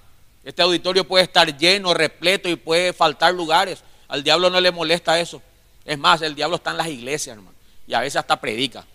[0.44, 3.84] Este auditorio puede estar lleno, repleto y puede faltar lugares.
[4.08, 5.40] Al diablo no le molesta eso.
[5.86, 7.56] Es más, el diablo está en las iglesias, hermano.
[7.86, 8.86] Y a veces hasta predica.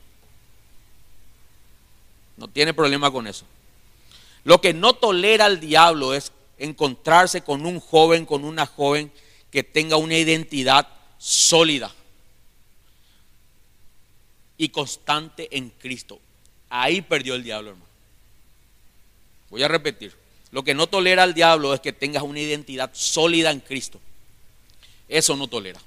[2.37, 3.45] No tiene problema con eso.
[4.47, 9.11] Lo que no tolera el diablo es encontrarse con un joven, con una joven
[9.51, 10.87] que tenga una identidad
[11.19, 11.93] sólida
[14.57, 16.21] y constante en Cristo.
[16.71, 17.91] Ahí perdió el diablo, hermano.
[19.51, 20.15] Voy a repetir.
[20.53, 24.01] Lo que no tolera el diablo es que tengas una identidad sólida en Cristo.
[25.09, 25.81] Eso no tolera.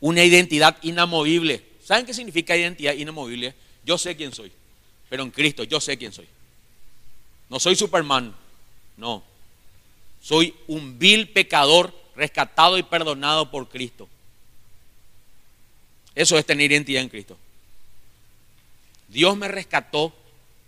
[0.00, 1.64] Una identidad inamovible.
[1.84, 3.54] ¿Saben qué significa identidad inamovible?
[3.84, 4.50] Yo sé quién soy,
[5.08, 6.28] pero en Cristo yo sé quién soy.
[7.48, 8.34] No soy Superman,
[8.96, 9.22] no.
[10.22, 14.08] Soy un vil pecador rescatado y perdonado por Cristo.
[16.14, 17.36] Eso es tener identidad en Cristo.
[19.08, 20.12] Dios me rescató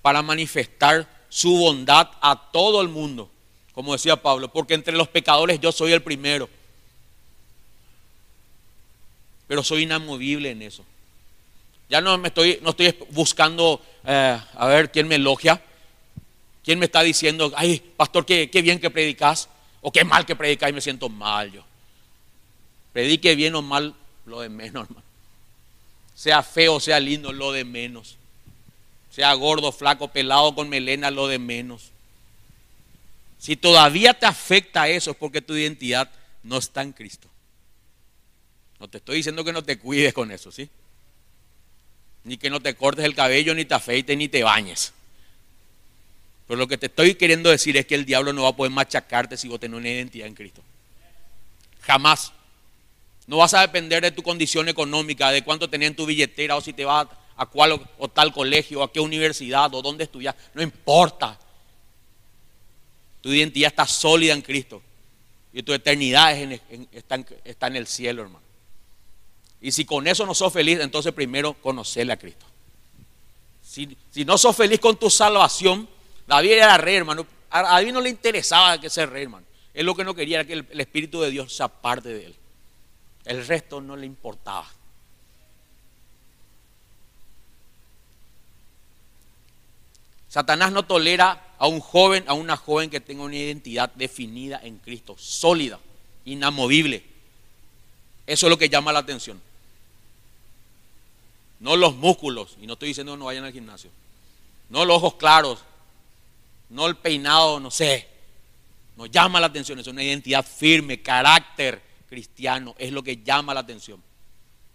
[0.02, 3.30] para manifestar su bondad a todo el mundo,
[3.72, 6.48] como decía Pablo, porque entre los pecadores yo soy el primero.
[9.46, 10.84] Pero soy inamovible en eso.
[11.88, 15.60] Ya no me estoy, no estoy buscando eh, a ver quién me elogia,
[16.64, 19.48] quién me está diciendo, ay, pastor, qué, qué bien que predicas,
[19.80, 21.64] o qué mal que predicas y me siento mal yo.
[22.92, 25.06] Predique bien o mal, lo de menos, hermano.
[26.14, 28.16] Sea feo, sea lindo, lo de menos.
[29.10, 31.90] Sea gordo, flaco, pelado, con melena, lo de menos.
[33.38, 36.10] Si todavía te afecta eso es porque tu identidad
[36.42, 37.28] no está en Cristo.
[38.80, 40.68] No te estoy diciendo que no te cuides con eso, ¿sí?
[42.26, 44.92] Ni que no te cortes el cabello, ni te afeites, ni te bañes.
[46.48, 48.72] Pero lo que te estoy queriendo decir es que el diablo no va a poder
[48.72, 50.60] machacarte si vos tenés una identidad en Cristo.
[51.82, 52.32] Jamás.
[53.28, 56.60] No vas a depender de tu condición económica, de cuánto tenés en tu billetera o
[56.60, 60.34] si te vas a cuál o, tal colegio, a qué universidad o dónde estudias.
[60.52, 61.38] No importa.
[63.20, 64.82] Tu identidad está sólida en Cristo.
[65.52, 66.36] Y tu eternidad
[66.92, 67.14] está,
[67.66, 68.45] en, el cielo, hermano.
[69.66, 72.46] Y si con eso no sos feliz, entonces primero conocerle a Cristo.
[73.60, 75.88] Si, si no sos feliz con tu salvación,
[76.24, 77.26] David era rey, hermano.
[77.50, 79.44] A David no le interesaba que ser rey, hermano.
[79.74, 82.26] Él lo que no quería era que el, el Espíritu de Dios se aparte de
[82.26, 82.36] él.
[83.24, 84.70] El resto no le importaba.
[90.28, 94.78] Satanás no tolera a un joven, a una joven que tenga una identidad definida en
[94.78, 95.80] Cristo, sólida,
[96.24, 97.02] inamovible.
[98.28, 99.44] Eso es lo que llama la atención.
[101.60, 103.90] No los músculos, y no estoy diciendo que no vayan al gimnasio.
[104.68, 105.60] No los ojos claros,
[106.68, 108.08] no el peinado, no sé.
[108.96, 113.60] Nos llama la atención, es una identidad firme, carácter, cristiano, es lo que llama la
[113.60, 114.02] atención.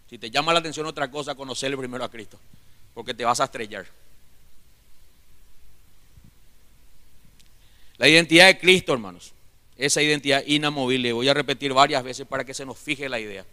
[0.08, 2.38] Si te llama la atención otra cosa, conocerle primero a Cristo,
[2.94, 3.86] porque te vas a estrellar.
[7.96, 9.32] La identidad de Cristo, hermanos,
[9.76, 13.44] esa identidad inamovible, voy a repetir varias veces para que se nos fije la idea,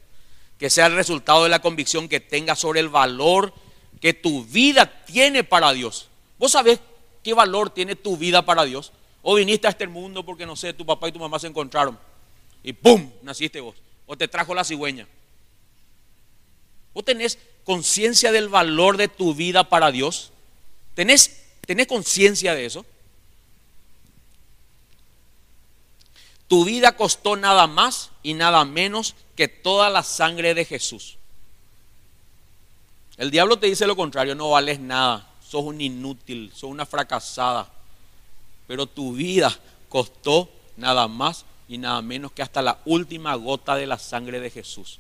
[0.60, 3.54] que sea el resultado de la convicción que tengas sobre el valor
[4.02, 6.10] que tu vida tiene para Dios.
[6.38, 6.80] ¿Vos sabés
[7.24, 8.92] qué valor tiene tu vida para Dios?
[9.22, 11.98] O viniste a este mundo porque, no sé, tu papá y tu mamá se encontraron
[12.64, 13.10] y ¡pum!
[13.22, 13.76] naciste vos.
[14.06, 15.08] O te trajo la cigüeña.
[16.94, 20.32] ¿Vos tenés conciencia del valor de tu vida para Dios?
[20.96, 22.86] ¿Tenés, tenés conciencia de eso?
[26.50, 31.18] Tu vida costó nada más y nada menos que toda la sangre de Jesús.
[33.18, 37.70] El diablo te dice lo contrario, no vales nada, sos un inútil, sos una fracasada.
[38.68, 39.56] Pero tu vida
[39.90, 44.50] costó nada más y nada menos que hasta la última gota de la sangre de
[44.50, 44.98] Jesús.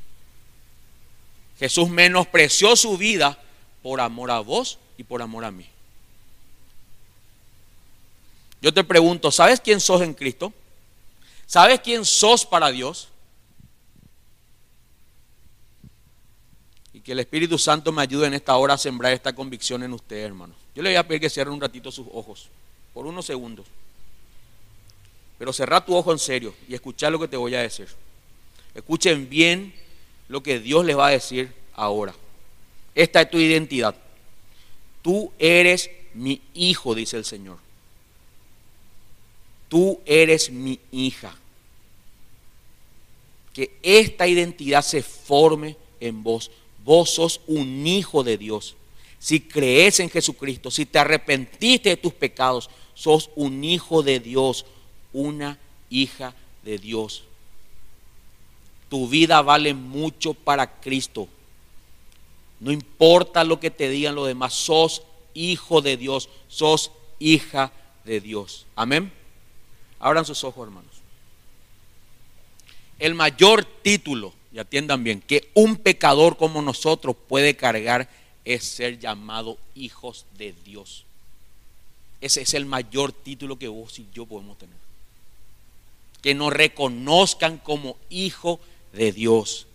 [1.58, 3.42] Jesús menospreció su vida
[3.82, 5.66] por amor a vos y por amor a mí.
[8.62, 10.54] Yo te pregunto, ¿sabes quién sos en Cristo?
[11.50, 13.08] ¿Sabes quién sos para Dios?
[16.94, 19.94] Y que el Espíritu Santo me ayude en esta hora a sembrar esta convicción en
[19.94, 20.54] usted, hermano.
[20.76, 22.50] Yo le voy a pedir que cierre un ratito sus ojos,
[22.94, 23.66] por unos segundos.
[25.40, 27.88] Pero cerrá tu ojo en serio y escucha lo que te voy a decir.
[28.76, 29.74] Escuchen bien
[30.28, 32.14] lo que Dios les va a decir ahora.
[32.94, 33.96] Esta es tu identidad.
[35.02, 37.58] Tú eres mi hijo, dice el Señor.
[39.69, 41.38] Tú eres mi hija.
[43.60, 46.50] Que esta identidad se forme en vos.
[46.86, 48.78] Vos sos un hijo de Dios.
[49.20, 54.66] Si crees en Jesucristo, si te arrepentiste de tus pecados, sos un hijo de Dios,
[55.12, 56.34] una hija
[56.64, 57.24] de Dios.
[58.88, 61.28] Tu vida vale mucho para Cristo.
[62.62, 65.02] No importa lo que te digan los demás, sos
[65.34, 67.74] hijo de Dios, sos hija
[68.06, 68.68] de Dios.
[68.78, 69.12] Amén.
[70.00, 70.98] Abran sus ojos, hermanos.
[73.00, 78.10] El mayor título, y atiendan bien, que un pecador como nosotros puede cargar
[78.45, 81.06] es ser llamados hijos de Dios.
[82.21, 84.75] Ese es el mayor título que vos y yo podemos tener.
[86.21, 88.60] Que nos reconozcan como hijo
[88.91, 89.67] de Dios.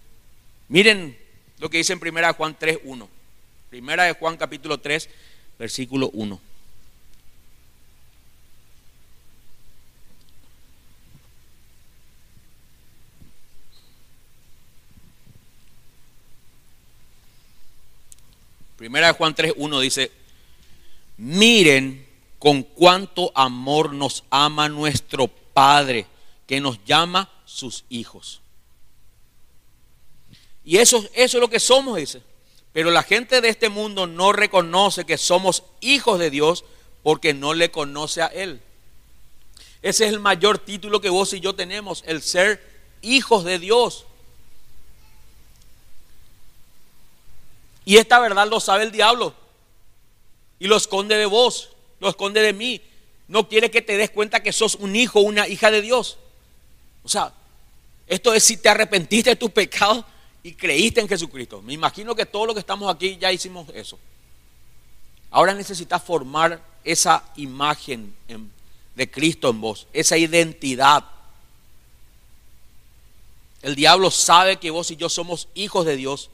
[0.68, 1.16] Miren
[1.58, 3.08] lo que dice en 1 Juan 3, 1.
[3.70, 5.08] Primera de Juan capítulo 3,
[5.58, 6.38] versículo 1.
[18.84, 20.12] Primera de Juan 3, 1 dice,
[21.16, 22.06] miren
[22.38, 26.06] con cuánto amor nos ama nuestro Padre,
[26.46, 28.42] que nos llama sus hijos.
[30.66, 32.20] Y eso, eso es lo que somos, dice.
[32.74, 36.66] Pero la gente de este mundo no reconoce que somos hijos de Dios
[37.02, 38.60] porque no le conoce a Él.
[39.80, 42.62] Ese es el mayor título que vos y yo tenemos, el ser
[43.00, 44.04] hijos de Dios.
[47.84, 49.34] Y esta verdad lo sabe el diablo
[50.58, 51.70] y lo esconde de vos,
[52.00, 52.80] lo esconde de mí.
[53.28, 56.18] No quiere que te des cuenta que sos un hijo, una hija de Dios.
[57.02, 57.32] O sea,
[58.06, 60.04] esto es si te arrepentiste de tus pecados
[60.42, 61.62] y creíste en Jesucristo.
[61.62, 63.98] Me imagino que todos los que estamos aquí ya hicimos eso.
[65.30, 68.14] Ahora necesitas formar esa imagen
[68.94, 71.04] de Cristo en vos, esa identidad.
[73.62, 76.30] El diablo sabe que vos y yo somos hijos de Dios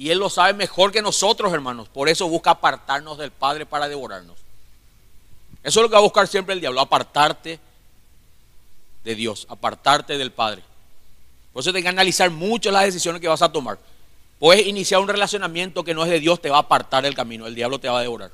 [0.00, 1.86] y él lo sabe mejor que nosotros, hermanos.
[1.90, 4.38] Por eso busca apartarnos del Padre para devorarnos.
[5.62, 7.60] Eso es lo que va a buscar siempre el diablo, apartarte
[9.04, 10.62] de Dios, apartarte del Padre.
[11.52, 13.78] Por eso tienes que analizar mucho las decisiones que vas a tomar.
[14.38, 17.46] Puedes iniciar un relacionamiento que no es de Dios, te va a apartar del camino,
[17.46, 18.30] el diablo te va a devorar.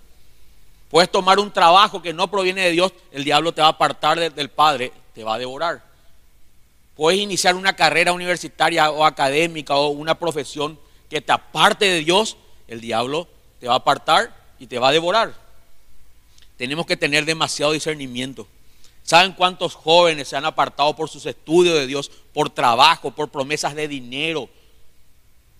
[0.88, 4.32] Puedes tomar un trabajo que no proviene de Dios, el diablo te va a apartar
[4.32, 5.82] del Padre, te va a devorar.
[6.94, 12.36] Puedes iniciar una carrera universitaria o académica o una profesión que te aparte de Dios,
[12.68, 13.28] el diablo
[13.60, 15.34] te va a apartar y te va a devorar.
[16.56, 18.46] Tenemos que tener demasiado discernimiento.
[19.02, 23.74] ¿Saben cuántos jóvenes se han apartado por sus estudios de Dios, por trabajo, por promesas
[23.74, 24.48] de dinero,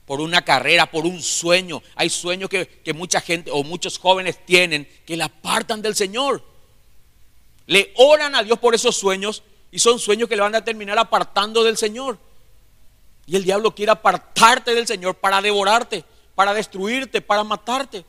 [0.04, 1.82] por una carrera, por un sueño?
[1.94, 6.42] Hay sueños que, que mucha gente o muchos jóvenes tienen que le apartan del Señor.
[7.66, 10.98] Le oran a Dios por esos sueños y son sueños que le van a terminar
[10.98, 12.18] apartando del Señor.
[13.26, 16.04] Y el diablo quiere apartarte del Señor para devorarte,
[16.34, 18.04] para destruirte, para matarte.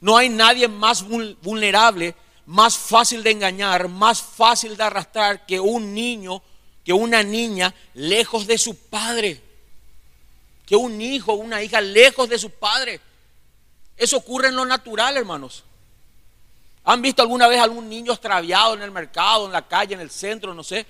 [0.00, 2.14] No hay nadie más vulnerable,
[2.46, 6.42] más fácil de engañar, más fácil de arrastrar que un niño,
[6.84, 9.40] que una niña lejos de su padre.
[10.66, 13.00] Que un hijo, una hija lejos de su padre.
[13.96, 15.64] Eso ocurre en lo natural, hermanos.
[16.84, 20.10] ¿Han visto alguna vez algún niño extraviado en el mercado, en la calle, en el
[20.10, 20.86] centro, no sé,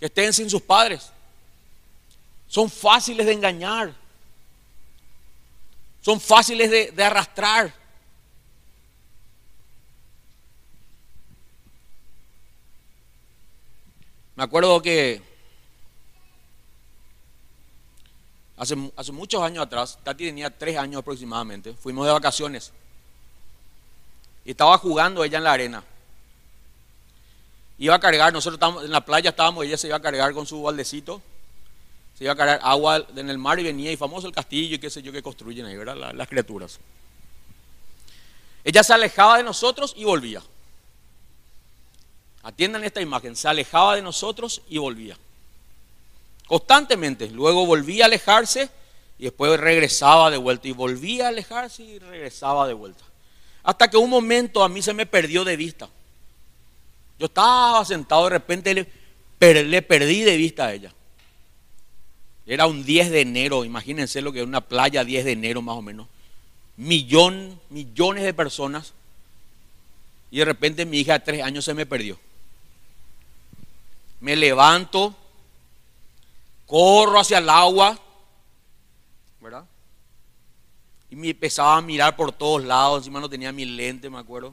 [0.00, 1.12] que estén sin sus padres?
[2.48, 3.92] Son fáciles de engañar.
[6.00, 7.74] Son fáciles de, arrastrar.
[14.36, 15.20] Me acuerdo que
[18.56, 22.72] hace, hace muchos años atrás, Tati tenía tres años aproximadamente, fuimos de vacaciones
[24.46, 25.84] y estaba jugando ella en la arena.
[27.78, 30.46] Iba a cargar, nosotros estábamos en la playa estábamos, ella se iba a cargar con
[30.46, 31.20] su baldecito,
[32.16, 34.78] se iba a cargar agua en el mar y venía y famoso el castillo y
[34.78, 36.14] qué sé yo que construyen ahí, ¿verdad?
[36.14, 36.78] las criaturas.
[38.62, 40.40] Ella se alejaba de nosotros y volvía.
[42.44, 45.18] Atiendan esta imagen, se alejaba de nosotros y volvía.
[46.46, 48.70] Constantemente, luego volvía a alejarse
[49.18, 53.05] y después regresaba de vuelta y volvía a alejarse y regresaba de vuelta.
[53.66, 55.90] Hasta que un momento a mí se me perdió de vista.
[57.18, 60.94] Yo estaba sentado, de repente le, le perdí de vista a ella.
[62.46, 65.76] Era un 10 de enero, imagínense lo que es una playa 10 de enero más
[65.76, 66.06] o menos.
[66.78, 68.94] Millón, millones de personas.
[70.30, 72.18] Y de repente mi hija de tres años se me perdió
[74.20, 75.14] me levanto,
[76.66, 77.98] corro hacia el agua,
[79.40, 79.64] ¿verdad?
[81.16, 84.52] Y me empezaba a mirar por todos lados, encima no tenía mi lente, me acuerdo,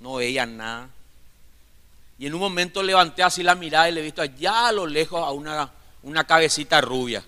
[0.00, 0.90] no veía nada.
[2.18, 4.84] Y en un momento levanté así la mirada y le he visto allá a lo
[4.88, 5.70] lejos a una,
[6.02, 7.24] una cabecita rubia,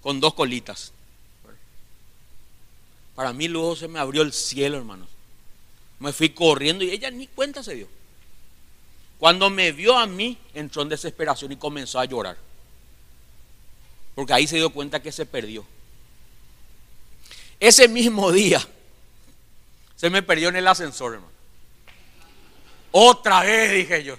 [0.00, 0.94] con dos colitas.
[3.14, 5.10] Para mí luego se me abrió el cielo, hermanos.
[5.98, 7.88] Me fui corriendo y ella ni cuenta se dio.
[9.18, 12.38] Cuando me vio a mí, entró en desesperación y comenzó a llorar.
[14.14, 15.66] Porque ahí se dio cuenta que se perdió.
[17.60, 18.66] Ese mismo día
[19.94, 21.32] se me perdió en el ascensor, hermano.
[22.90, 24.16] Otra vez, dije yo.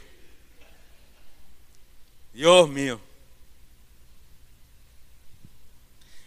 [2.34, 3.02] Dios mío.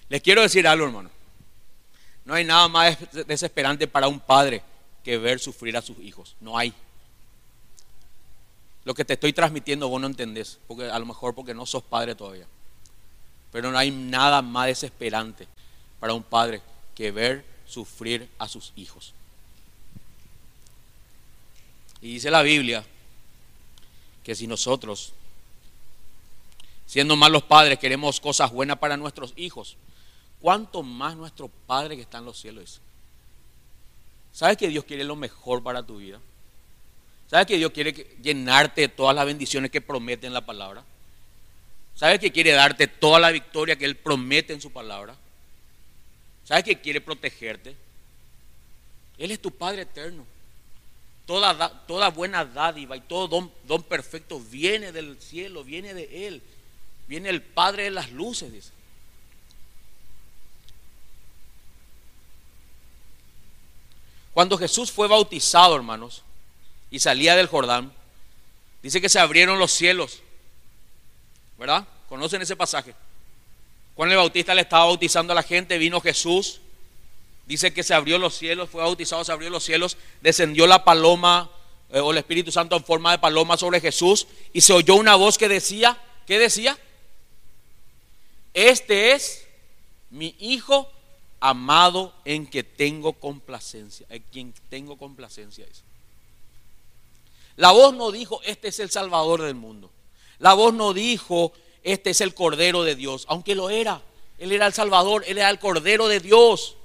[0.08, 1.08] Les quiero decir algo, hermano.
[2.24, 4.62] No hay nada más desesperante para un padre
[5.04, 6.34] que ver sufrir a sus hijos.
[6.40, 6.74] No hay.
[8.84, 11.84] Lo que te estoy transmitiendo vos no entendés, porque a lo mejor porque no sos
[11.84, 12.46] padre todavía.
[13.52, 15.46] Pero no hay nada más desesperante
[16.00, 16.60] para un padre
[16.94, 19.12] que ver sufrir a sus hijos.
[22.00, 22.84] Y dice la Biblia
[24.22, 25.12] que si nosotros,
[26.86, 29.76] siendo malos padres, queremos cosas buenas para nuestros hijos,
[30.40, 32.80] ¿cuánto más nuestro Padre que está en los cielos
[34.32, 36.20] ¿Sabes que Dios quiere lo mejor para tu vida?
[37.30, 40.84] ¿Sabes que Dios quiere llenarte de todas las bendiciones que promete en la palabra?
[41.94, 45.14] ¿Sabes que quiere darte toda la victoria que Él promete en su palabra?
[46.44, 47.76] ¿Sabes que quiere protegerte?
[49.18, 50.26] Él es tu Padre eterno.
[51.26, 56.42] Toda, toda buena dádiva y todo don, don perfecto viene del cielo, viene de Él.
[57.08, 58.70] Viene el Padre de las luces, dice.
[64.34, 66.22] Cuando Jesús fue bautizado, hermanos,
[66.90, 67.92] y salía del Jordán,
[68.82, 70.20] dice que se abrieron los cielos.
[71.56, 71.86] ¿Verdad?
[72.08, 72.94] ¿Conocen ese pasaje?
[73.94, 76.60] Cuando el Bautista le estaba bautizando a la gente, vino Jesús.
[77.46, 81.50] Dice que se abrió los cielos, fue bautizado, se abrió los cielos, descendió la paloma
[81.90, 85.14] eh, o el Espíritu Santo en forma de paloma sobre Jesús y se oyó una
[85.14, 86.78] voz que decía, ¿qué decía?
[88.54, 89.46] Este es
[90.10, 90.90] mi Hijo
[91.40, 95.66] amado en que tengo complacencia, en quien tengo complacencia.
[95.66, 95.82] Es.
[97.56, 99.90] La voz no dijo, este es el Salvador del mundo.
[100.38, 101.52] La voz no dijo,
[101.84, 104.02] este es el Cordero de Dios, aunque lo era.
[104.38, 106.76] Él era el Salvador, Él era el Cordero de Dios.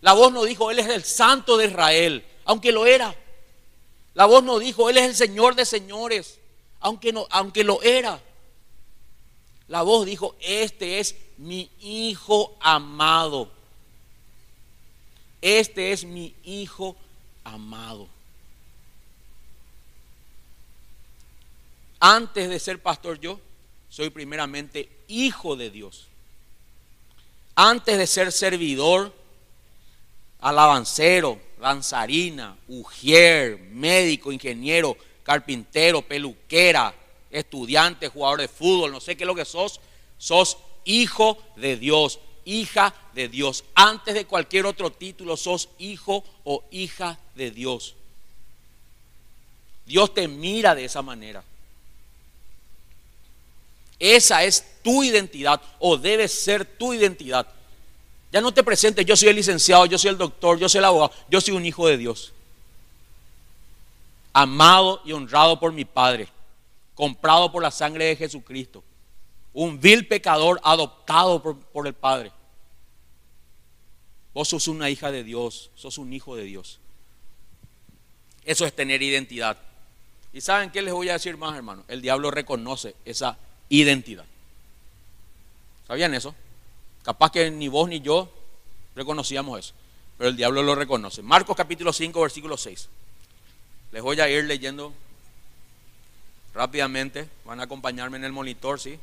[0.00, 3.14] La voz no dijo, Él es el Santo de Israel, aunque lo era.
[4.14, 6.38] La voz no dijo, Él es el Señor de señores,
[6.80, 8.20] aunque, no, aunque lo era.
[9.66, 13.50] La voz dijo, este es mi Hijo amado.
[15.42, 16.96] Este es mi Hijo
[17.44, 18.08] amado.
[22.00, 23.40] Antes de ser pastor yo,
[23.88, 26.06] soy primeramente hijo de Dios.
[27.54, 29.12] Antes de ser servidor,
[30.40, 36.94] alabancero, danzarina, ujier, médico, ingeniero, carpintero, peluquera,
[37.30, 39.80] estudiante, jugador de fútbol, no sé qué es lo que sos,
[40.16, 43.64] sos hijo de Dios, hija de Dios.
[43.74, 47.94] Antes de cualquier otro título, sos hijo o hija de Dios.
[49.84, 51.42] Dios te mira de esa manera.
[53.98, 57.46] Esa es tu identidad o debe ser tu identidad.
[58.30, 60.84] Ya no te presentes, yo soy el licenciado, yo soy el doctor, yo soy el
[60.84, 62.32] abogado, yo soy un hijo de Dios.
[64.32, 66.28] Amado y honrado por mi Padre,
[66.94, 68.84] comprado por la sangre de Jesucristo.
[69.54, 72.30] Un vil pecador adoptado por, el Padre.
[74.34, 76.78] Vos sos una hija de Dios, sos un hijo de Dios.
[78.44, 79.56] Eso es tener identidad.
[80.32, 81.82] ¿Y saben qué les voy a decir más, hermano?
[81.88, 83.38] El diablo reconoce esa
[83.68, 84.24] identidad.
[85.86, 86.34] ¿Sabían eso?
[87.02, 88.30] Capaz que ni vos ni yo
[88.94, 89.74] reconocíamos eso,
[90.16, 91.22] pero el diablo lo reconoce.
[91.22, 92.88] Marcos capítulo 5, versículo 6.
[93.92, 94.92] Les voy a ir leyendo
[96.54, 98.98] rápidamente, van a acompañarme en el monitor, ¿sí?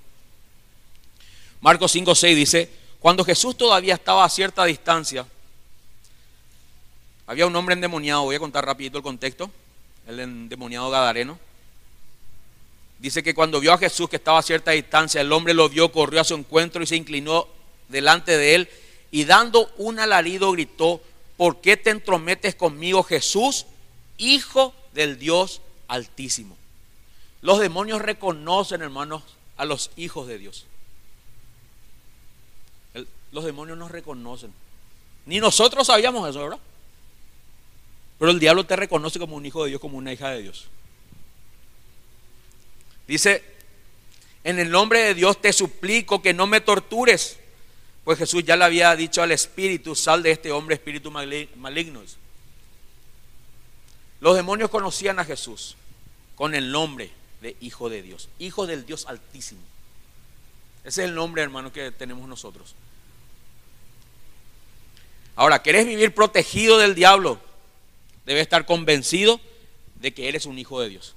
[1.61, 5.25] Marcos 5, 6 dice, cuando Jesús todavía estaba a cierta distancia,
[7.27, 9.49] había un hombre endemoniado, voy a contar rapidito el contexto,
[10.05, 11.39] el endemoniado Gadareno,
[12.99, 15.91] Dice que cuando vio a Jesús que estaba a cierta distancia, el hombre lo vio,
[15.91, 17.47] corrió a su encuentro y se inclinó
[17.89, 18.69] delante de él
[19.11, 21.01] y dando un alarido gritó,
[21.37, 23.65] ¿por qué te entrometes conmigo Jesús,
[24.17, 26.57] hijo del Dios altísimo?
[27.41, 29.23] Los demonios reconocen, hermanos,
[29.57, 30.65] a los hijos de Dios.
[33.31, 34.53] los demonios nos reconocen.
[35.25, 36.59] Ni nosotros sabíamos eso, ¿verdad?
[38.17, 40.67] Pero el diablo te reconoce como un hijo de Dios, como una hija de Dios.
[43.07, 43.43] Dice,
[44.43, 47.37] en el nombre de Dios te suplico que no me tortures.
[48.03, 52.03] Pues Jesús ya le había dicho al espíritu, sal de este hombre espíritu maligno.
[54.21, 55.75] Los demonios conocían a Jesús
[56.35, 59.61] con el nombre de Hijo de Dios, Hijo del Dios Altísimo.
[60.83, 62.75] Ese es el nombre, hermano, que tenemos nosotros.
[65.35, 67.39] Ahora, ¿querés vivir protegido del diablo?
[68.25, 69.41] Debes estar convencido
[69.95, 71.15] de que eres un hijo de Dios.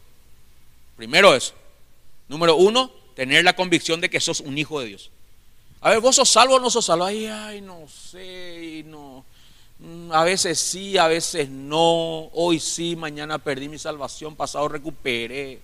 [0.96, 1.54] Primero eso.
[2.28, 5.10] Número uno, tener la convicción de que sos un hijo de Dios.
[5.80, 7.04] A ver, ¿vos sos salvo o no sos salvo?
[7.04, 9.24] Ay, ay, no sé, no.
[9.78, 12.30] Mm, a veces sí, a veces no.
[12.32, 15.60] Hoy sí, mañana perdí mi salvación, pasado recuperé.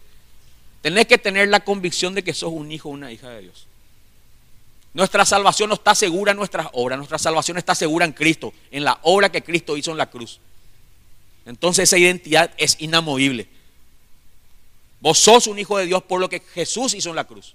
[0.83, 3.67] Tenés que tener la convicción de que sos un hijo o una hija de Dios.
[4.93, 8.85] Nuestra salvación no está segura en nuestras obras, nuestra salvación está segura en Cristo, en
[8.85, 10.39] la obra que Cristo hizo en la cruz.
[11.47, 13.49] Entonces esa identidad es inamovible.
[15.05, 17.55] Vos sos un hijo de Dios por lo que Jesús hizo en la cruz.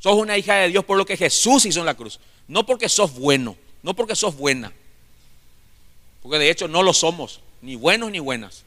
[0.00, 2.18] Sos una hija de Dios por lo que Jesús hizo en la cruz.
[2.48, 4.72] No porque sos bueno, no porque sos buena.
[6.22, 8.64] Porque de hecho no lo somos, ni buenos ni buenas.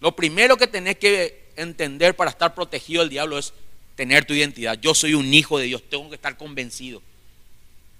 [0.00, 3.52] Lo primero que tenés que entender para estar protegido del diablo es
[3.94, 4.76] tener tu identidad.
[4.80, 7.00] Yo soy un hijo de Dios, tengo que estar convencido.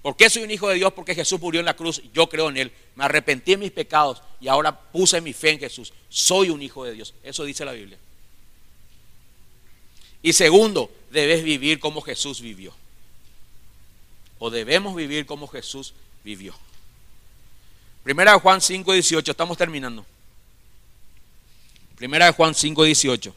[0.03, 0.93] ¿Por qué soy un hijo de Dios?
[0.93, 4.21] Porque Jesús murió en la cruz, yo creo en Él, me arrepentí de mis pecados
[4.41, 5.93] y ahora puse mi fe en Jesús.
[6.09, 7.99] Soy un hijo de Dios, eso dice la Biblia.
[10.23, 12.75] Y segundo, debes vivir como Jesús vivió.
[14.41, 15.95] O debemos vivir como Jesús
[16.25, 16.55] vivió.
[18.03, 20.05] Primera de Juan 5, 18, estamos terminando.
[21.97, 23.35] Primera de Juan 5, 18.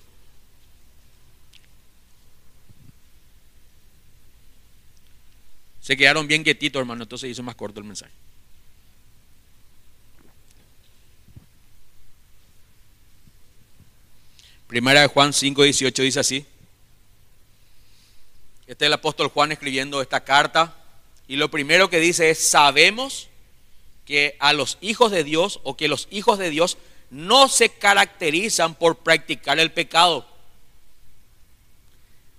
[5.86, 8.12] Se quedaron bien quietitos, hermano, entonces hizo más corto el mensaje.
[14.66, 16.44] Primera de Juan 5, 18 dice así.
[18.66, 20.76] Este es el apóstol Juan escribiendo esta carta
[21.28, 23.28] y lo primero que dice es, sabemos
[24.06, 26.80] que a los hijos de Dios o que los hijos de Dios
[27.12, 30.26] no se caracterizan por practicar el pecado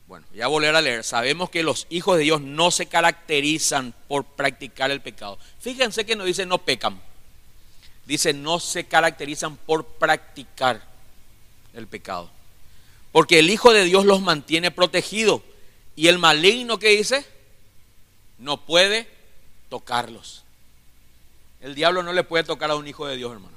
[0.09, 1.03] bueno, ya volver a leer.
[1.03, 5.39] Sabemos que los hijos de Dios no se caracterizan por practicar el pecado.
[5.59, 7.01] Fíjense que no dice no pecan.
[8.05, 10.83] Dice no se caracterizan por practicar
[11.75, 12.31] el pecado.
[13.11, 15.43] Porque el Hijo de Dios los mantiene protegidos.
[15.97, 17.25] Y el maligno que dice,
[18.39, 19.09] no puede
[19.71, 20.45] tocarlos.
[21.63, 23.57] El diablo no le puede tocar a un hijo de Dios, hermano.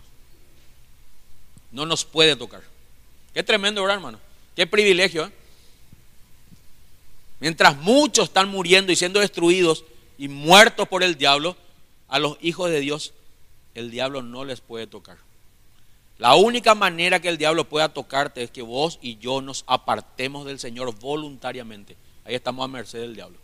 [1.72, 2.64] No nos puede tocar.
[3.34, 4.20] Qué tremendo, ¿verdad, hermano?
[4.56, 5.26] Qué privilegio.
[5.26, 5.32] ¿eh?
[7.40, 9.86] Mientras muchos están muriendo y siendo destruidos
[10.18, 11.56] y muertos por el diablo,
[12.08, 13.14] a los hijos de Dios
[13.76, 15.18] el diablo no les puede tocar.
[16.18, 20.46] La única manera que el diablo pueda tocarte es que vos y yo nos apartemos
[20.46, 21.96] del Señor voluntariamente.
[22.26, 23.38] Ahí estamos a merced del diablo.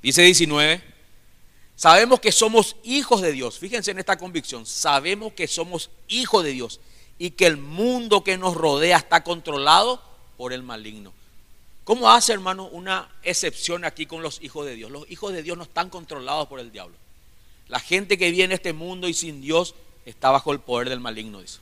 [0.00, 0.80] Dice 19,
[1.74, 3.58] sabemos que somos hijos de Dios.
[3.58, 4.64] Fíjense en esta convicción.
[4.64, 6.78] Sabemos que somos hijos de Dios
[7.18, 10.00] y que el mundo que nos rodea está controlado
[10.36, 11.12] por el maligno.
[11.88, 14.90] ¿Cómo hace, hermano, una excepción aquí con los hijos de Dios?
[14.90, 16.94] Los hijos de Dios no están controlados por el diablo.
[17.66, 19.74] La gente que vive en este mundo y sin Dios
[20.04, 21.60] está bajo el poder del maligno, dice.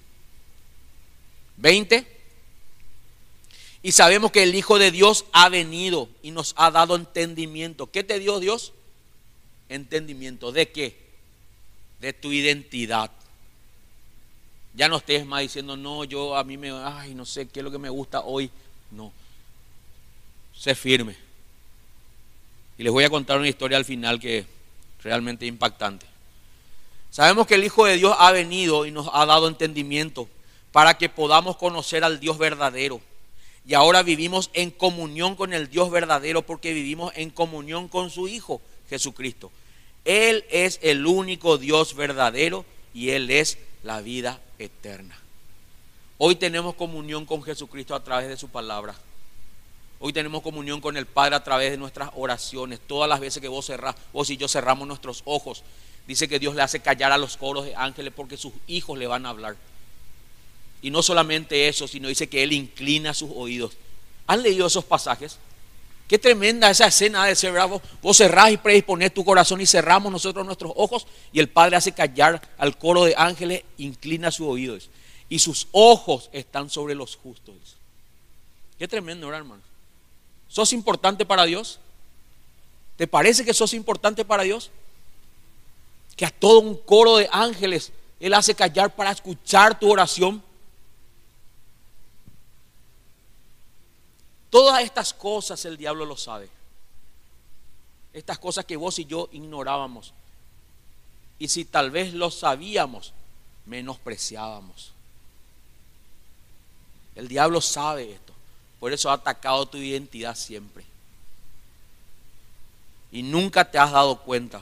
[1.59, 2.05] 20.
[3.85, 7.89] Y sabemos que el Hijo de Dios ha venido y nos ha dado entendimiento.
[7.93, 8.72] ¿Qué te dio Dios?
[9.68, 10.51] Entendimiento.
[10.51, 10.97] ¿De qué?
[12.01, 13.12] De tu identidad.
[14.74, 17.64] Ya no estés más diciendo, no, yo a mí me, ay, no sé qué es
[17.64, 18.51] lo que me gusta hoy.
[18.91, 19.12] No
[20.57, 21.17] sé firme.
[22.79, 24.47] Y les voy a contar una historia al final que es
[25.03, 26.07] realmente impactante.
[27.11, 30.29] Sabemos que el Hijo de Dios ha venido y nos ha dado entendimiento
[30.73, 33.01] para que podamos conocer al Dios verdadero.
[33.67, 38.29] Y ahora vivimos en comunión con el Dios verdadero porque vivimos en comunión con su
[38.29, 39.51] Hijo Jesucristo.
[40.05, 45.19] Él es el único Dios verdadero y Él es la vida eterna.
[46.19, 48.95] Hoy tenemos comunión con Jesucristo a través de su palabra.
[49.99, 52.81] Hoy tenemos comunión con el Padre a través de nuestras oraciones.
[52.87, 55.63] Todas las veces que vos cerrás, vos y yo cerramos nuestros ojos,
[56.07, 59.07] dice que Dios le hace callar a los coros de ángeles porque sus hijos le
[59.07, 59.57] van a hablar.
[60.83, 63.73] Y no solamente eso, sino dice que Él inclina sus oídos.
[64.27, 65.39] ¿Han leído esos pasajes?
[66.09, 67.83] Qué tremenda esa escena de ser bravo.
[68.03, 71.93] Vos cerrás y predisponés tu corazón y cerramos nosotros nuestros ojos y el Padre hace
[71.93, 74.91] callar al coro de ángeles, inclina sus oídos.
[75.29, 77.55] Y sus ojos están sobre los justos.
[78.79, 79.66] Qué tremendo, hermano.
[80.49, 81.81] ¿Sos importante para Dios?
[82.97, 84.71] ¿Te parece que sos importante para Dios?
[86.17, 90.43] Que a todo un coro de ángeles Él hace callar para escuchar tu oración.
[94.51, 96.49] Todas estas cosas el diablo lo sabe.
[98.15, 100.15] Estas cosas que vos y yo ignorábamos.
[101.39, 103.13] Y si tal vez lo sabíamos,
[103.67, 104.93] menospreciábamos.
[107.15, 108.33] El diablo sabe esto.
[108.81, 110.85] Por eso ha atacado tu identidad siempre.
[113.11, 114.61] Y nunca te has dado cuenta.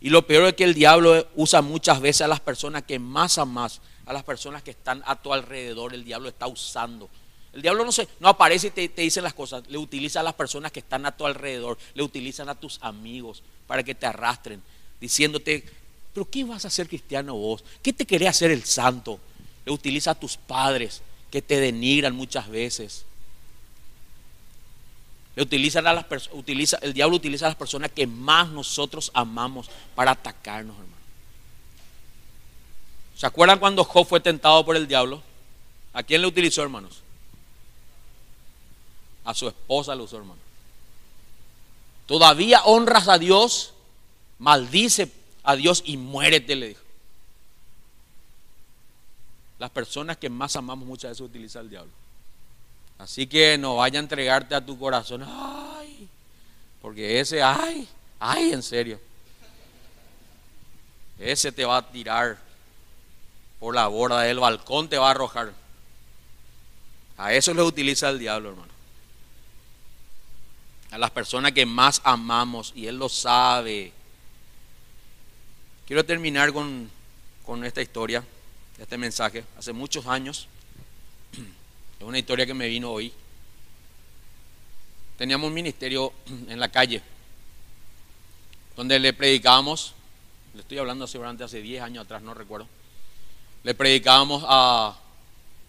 [0.00, 3.38] Y lo peor es que el diablo usa muchas veces a las personas que más
[3.38, 7.08] a más, a las personas que están a tu alrededor, el diablo está usando.
[7.52, 10.22] El diablo no, se, no aparece y te, te dice las cosas, le utiliza a
[10.22, 14.06] las personas que están a tu alrededor, le utilizan a tus amigos para que te
[14.06, 14.62] arrastren,
[15.00, 15.64] diciéndote,
[16.12, 17.64] pero ¿qué vas a hacer cristiano vos?
[17.82, 19.18] ¿Qué te querés hacer el santo?
[19.64, 23.04] Le utiliza a tus padres, que te denigran muchas veces.
[25.36, 29.70] Le utilizan a las utiliza, el diablo utiliza a las personas que más nosotros amamos
[29.94, 30.98] para atacarnos, hermano.
[33.16, 35.22] ¿Se acuerdan cuando Job fue tentado por el diablo?
[35.92, 37.02] ¿A quién le utilizó, hermanos?
[39.24, 40.40] A su esposa le usó, hermano.
[42.06, 43.74] Todavía honras a Dios,
[44.38, 45.12] maldice
[45.42, 46.80] a Dios y muérete, le dijo.
[49.58, 51.92] Las personas que más amamos muchas veces utiliza el diablo.
[52.98, 55.24] Así que no vaya a entregarte a tu corazón.
[55.26, 56.08] Ay,
[56.82, 57.88] porque ese, ay,
[58.18, 59.00] ay, en serio.
[61.18, 62.38] Ese te va a tirar
[63.58, 65.52] por la borda del balcón, te va a arrojar.
[67.16, 68.72] A eso le utiliza el diablo, hermano.
[70.90, 73.92] A las personas que más amamos, y él lo sabe.
[75.86, 76.88] Quiero terminar con,
[77.44, 78.24] con esta historia,
[78.78, 79.44] este mensaje.
[79.58, 80.48] Hace muchos años
[81.32, 83.12] es una historia que me vino hoy.
[85.16, 86.12] Teníamos un ministerio
[86.48, 87.02] en la calle
[88.76, 89.94] donde le predicábamos,
[90.54, 92.68] le estoy hablando seguramente hace 10 años atrás, no recuerdo.
[93.64, 94.96] Le predicábamos a,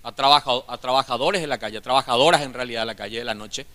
[0.04, 3.34] a, a trabajadores de la calle, a trabajadoras en realidad de la calle de la
[3.34, 3.66] noche.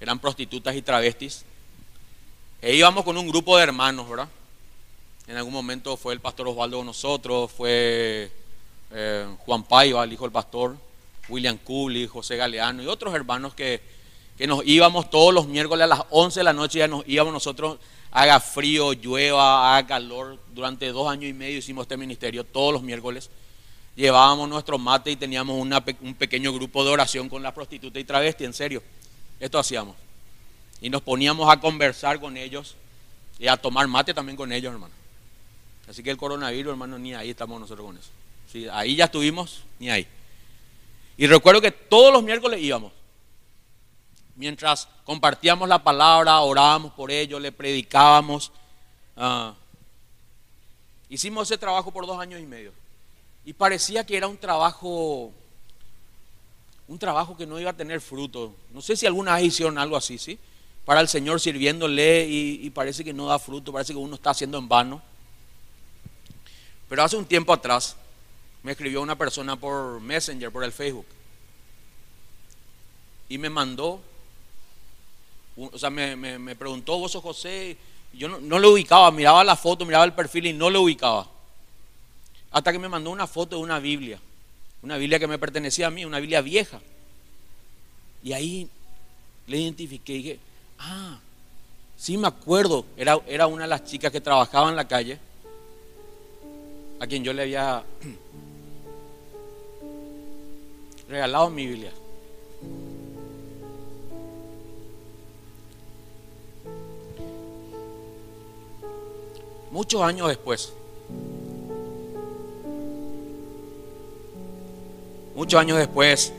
[0.00, 1.44] Eran prostitutas y travestis.
[2.60, 4.28] E íbamos con un grupo de hermanos, ¿verdad?
[5.28, 8.32] En algún momento fue el pastor Osvaldo con nosotros, fue
[8.92, 10.76] eh, Juan Paiva, el hijo del pastor,
[11.28, 13.80] William Cooley, José Galeano y otros hermanos que,
[14.46, 17.78] nos íbamos todos los miércoles a las 11 de la noche, ya nos íbamos nosotros,
[18.10, 20.38] haga frío, llueva, haga calor.
[20.54, 23.28] Durante dos años y medio hicimos este ministerio todos los miércoles.
[23.96, 28.44] Llevábamos nuestro mate y teníamos un pequeño grupo de oración con la prostituta y travesti,
[28.44, 28.82] en serio.
[29.38, 29.94] Esto hacíamos.
[30.80, 32.76] Y nos poníamos a conversar con ellos
[33.38, 34.94] y a tomar mate también con ellos, hermano.
[35.86, 38.08] Así que el coronavirus, hermano, ni ahí estamos nosotros con eso.
[38.50, 40.06] Sí, ahí ya estuvimos, ni ahí.
[41.16, 42.92] Y recuerdo que todos los miércoles íbamos.
[44.34, 48.50] Mientras compartíamos la palabra, orábamos por ellos, le predicábamos.
[49.16, 49.54] Ah,
[51.08, 52.72] hicimos ese trabajo por dos años y medio.
[53.44, 55.30] Y parecía que era un trabajo,
[56.88, 58.52] un trabajo que no iba a tener fruto.
[58.72, 60.38] No sé si alguna vez hicieron algo así, ¿sí?
[60.84, 64.30] Para el Señor sirviéndole y, y parece que no da fruto, parece que uno está
[64.30, 65.00] haciendo en vano.
[66.88, 67.94] Pero hace un tiempo atrás,
[68.62, 71.06] me escribió una persona por Messenger, por el Facebook.
[73.28, 74.00] Y me mandó,
[75.56, 77.76] o sea, me, preguntó, vos sos José.
[78.12, 81.28] Yo no, no, lo ubicaba, miraba la foto, miraba el perfil y no lo ubicaba.
[82.50, 84.20] Hasta que me mandó una foto de una Biblia.
[84.82, 86.80] Una Biblia que me pertenecía a mí, una Biblia vieja.
[88.22, 88.68] Y ahí
[89.46, 90.38] le identifiqué y dije,
[90.78, 91.18] ah,
[91.96, 92.84] sí me acuerdo.
[92.96, 95.18] Era, era una de las chicas que trabajaba en la calle,
[96.98, 97.84] a quien yo le había
[101.10, 101.90] regalado mi Biblia.
[109.72, 110.72] Muchos años después,
[115.34, 116.32] muchos años después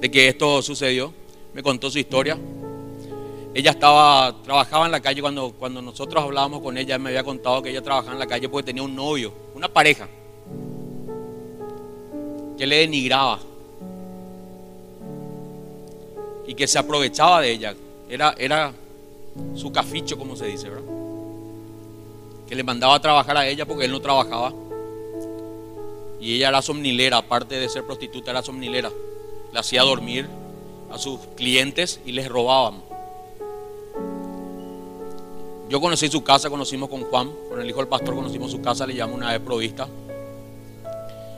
[0.00, 1.12] de que esto sucedió,
[1.52, 2.38] me contó su historia.
[3.52, 7.62] Ella estaba, trabajaba en la calle cuando, cuando nosotros hablábamos con ella, me había contado
[7.62, 10.08] que ella trabajaba en la calle porque tenía un novio, una pareja,
[12.56, 13.40] que le denigraba,
[16.50, 17.76] y que se aprovechaba de ella.
[18.08, 18.72] Era, era
[19.54, 20.82] su caficho, como se dice, ¿verdad?
[22.48, 24.52] Que le mandaba a trabajar a ella porque él no trabajaba.
[26.20, 28.90] Y ella era somnilera, aparte de ser prostituta, era somnilera.
[29.52, 30.26] Le hacía dormir
[30.90, 32.82] a sus clientes y les robaban.
[35.68, 38.88] Yo conocí su casa, conocimos con Juan, con el hijo del pastor conocimos su casa,
[38.88, 39.86] le llamamos una vez provista.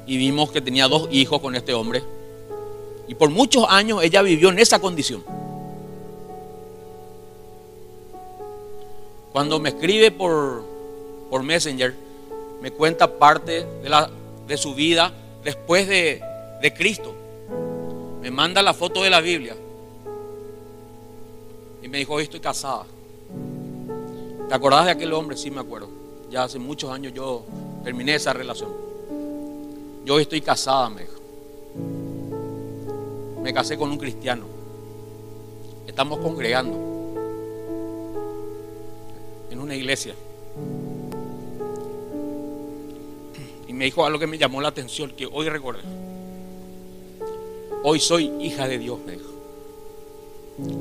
[0.07, 2.03] Y vimos que tenía dos hijos con este hombre.
[3.13, 5.23] Y por muchos años ella vivió en esa condición.
[9.33, 10.65] Cuando me escribe por,
[11.29, 11.95] por Messenger,
[12.63, 14.09] me cuenta parte de, la,
[14.49, 15.13] de su vida
[15.45, 16.23] después de,
[16.63, 17.15] de Cristo.
[18.23, 19.57] Me manda la foto de la Biblia.
[21.83, 22.87] Y me dijo, hoy estoy casada.
[24.49, 25.37] ¿Te acordás de aquel hombre?
[25.37, 25.91] Sí, me acuerdo.
[26.31, 27.45] Ya hace muchos años yo
[27.85, 28.71] terminé esa relación.
[30.07, 32.02] Yo hoy estoy casada, me dijo
[33.43, 34.47] me casé con un cristiano.
[35.87, 36.77] Estamos congregando
[39.51, 40.15] en una iglesia.
[43.67, 45.83] Y me dijo algo que me llamó la atención, que hoy recordé.
[47.83, 49.31] Hoy soy hija de Dios, me dijo.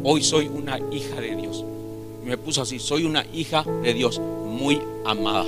[0.03, 1.65] Hoy soy una hija de Dios.
[2.23, 5.45] Y me puso así, soy una hija de Dios muy amada.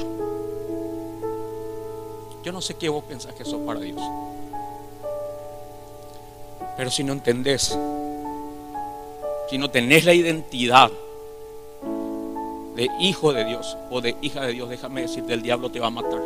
[2.43, 4.01] Yo no sé qué vos pensás que sos para Dios.
[6.77, 7.77] Pero si no entendés
[9.53, 10.89] si no tenés la identidad
[12.75, 15.87] de hijo de Dios o de hija de Dios, déjame decirte, el diablo te va
[15.87, 16.21] a matar,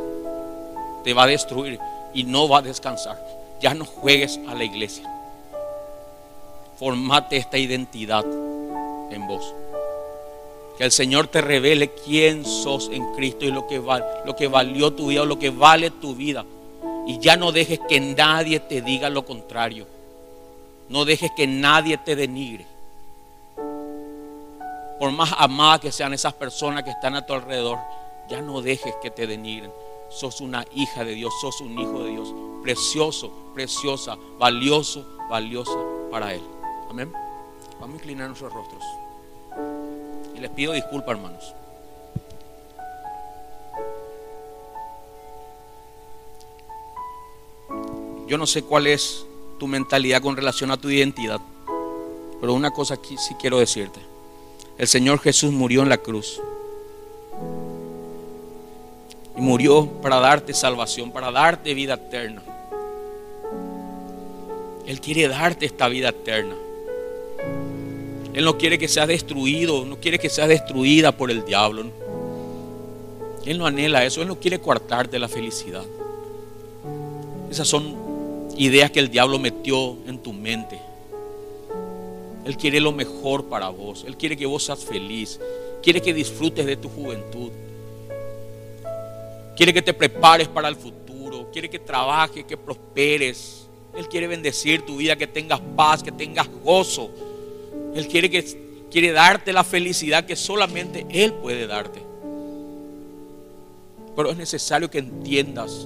[1.04, 1.78] te va a destruir
[2.14, 3.22] y no va a descansar.
[3.60, 5.12] Ya no juegues a la iglesia.
[6.78, 8.24] Formate esta identidad
[9.12, 9.54] en vos.
[10.78, 13.82] Que el Señor te revele quién sos en Cristo y lo que,
[14.26, 16.46] lo que valió tu vida o lo que vale tu vida.
[17.08, 19.97] Y ya no dejes que nadie te diga lo contrario.
[20.90, 22.66] No dejes que nadie te denigre.
[25.00, 27.78] Por más amadas que sean esas personas que están a tu alrededor,
[28.30, 29.72] ya no dejes que te denigren.
[30.10, 32.34] Sos una hija de Dios, sos un hijo de Dios.
[32.64, 35.78] Precioso, preciosa, valioso, valiosa
[36.10, 36.42] para Él.
[36.90, 37.12] Amén.
[37.80, 38.84] Vamos a inclinar nuestros rostros.
[40.36, 41.54] Y les pido disculpas, hermanos.
[48.28, 49.27] Yo no sé cuál es
[49.58, 51.40] tu mentalidad con relación a tu identidad,
[52.40, 54.00] pero una cosa aquí sí quiero decirte.
[54.78, 56.40] El Señor Jesús murió en la cruz.
[59.36, 62.42] Y murió para darte salvación, para darte vida eterna.
[64.86, 66.56] Él quiere darte esta vida eterna.
[68.34, 71.86] Él no quiere que seas destruido, no quiere que seas destruida por el diablo.
[73.46, 75.84] Él no anhela eso, Él no quiere coartarte la felicidad.
[77.50, 78.07] Esas son
[78.58, 80.80] ideas que el diablo metió en tu mente.
[82.46, 84.06] Él quiere lo mejor para vos.
[84.08, 85.40] Él quiere que vos seas feliz.
[85.82, 87.52] Quiere que disfrutes de tu juventud.
[89.56, 91.50] Quiere que te prepares para el futuro.
[91.52, 93.68] Quiere que trabajes, que prosperes.
[93.96, 97.10] Él quiere bendecir tu vida, que tengas paz, que tengas gozo.
[97.96, 102.02] Él quiere que quiere darte la felicidad que solamente él puede darte.
[104.16, 105.86] Pero es necesario que entiendas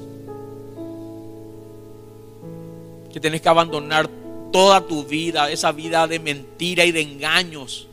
[3.12, 4.10] que tenés que abandonar
[4.52, 7.88] toda tu vida, esa vida de mentira y de engaños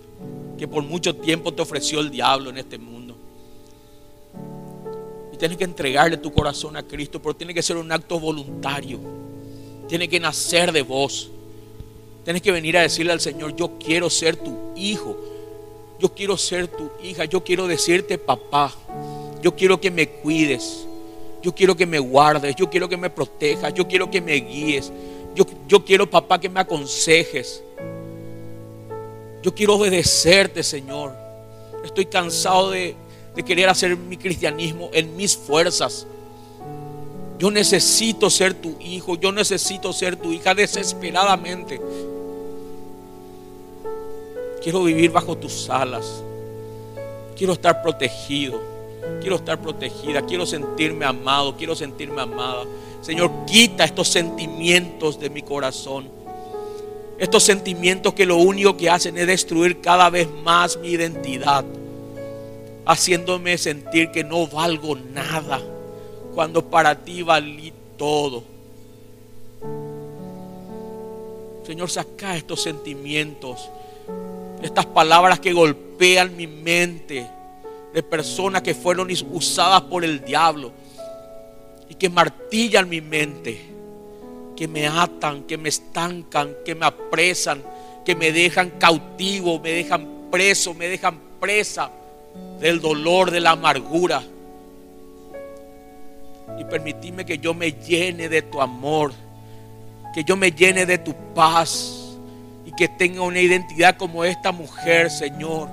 [0.59, 3.17] que por mucho tiempo te ofreció el diablo en este mundo.
[5.33, 8.99] Y tienes que entregarle tu corazón a Cristo, pero tiene que ser un acto voluntario.
[9.89, 11.31] Tiene que nacer de vos.
[12.25, 15.17] Tienes que venir a decirle al Señor, yo quiero ser tu hijo.
[16.01, 17.25] Yo quiero ser tu hija.
[17.25, 18.75] Yo quiero decirte, papá.
[19.41, 20.88] Yo quiero que me cuides.
[21.43, 22.55] Yo quiero que me guardes.
[22.57, 23.73] Yo quiero que me protejas.
[23.75, 24.93] Yo quiero que me guíes.
[25.69, 27.63] Yo, quiero, papá, que me aconsejes.
[29.43, 31.15] Yo quiero obedecerte, Señor.
[31.85, 32.97] Estoy cansado de,
[33.37, 36.07] de querer hacer mi cristianismo en mis fuerzas.
[37.39, 41.81] Yo necesito ser tu hijo, yo necesito ser tu hija desesperadamente.
[44.61, 46.25] Quiero vivir bajo tus alas.
[47.37, 48.61] Quiero estar protegido.
[49.21, 50.23] Quiero estar protegida.
[50.23, 51.57] Quiero sentirme amado.
[51.57, 52.65] Quiero sentirme amada.
[53.01, 56.09] Señor, quita estos sentimientos de mi corazón.
[57.19, 61.65] Estos sentimientos que lo único que hacen es destruir cada vez más mi identidad.
[62.87, 65.61] Haciéndome sentir que no valgo nada.
[66.35, 68.45] Cuando para ti valí todo.
[71.67, 73.69] Señor, saca estos sentimientos.
[74.63, 77.29] Estas palabras que golpean mi mente.
[77.93, 80.73] De personas que fueron usadas por el diablo
[81.89, 83.61] y que martillan mi mente,
[84.57, 87.63] que me atan, que me estancan, que me apresan,
[88.05, 91.91] que me dejan cautivo, me dejan preso, me dejan presa
[92.61, 94.23] del dolor, de la amargura.
[96.59, 99.13] Y permitime que yo me llene de tu amor,
[100.15, 102.17] que yo me llene de tu paz
[102.67, 105.69] y que tenga una identidad como esta mujer, Señor,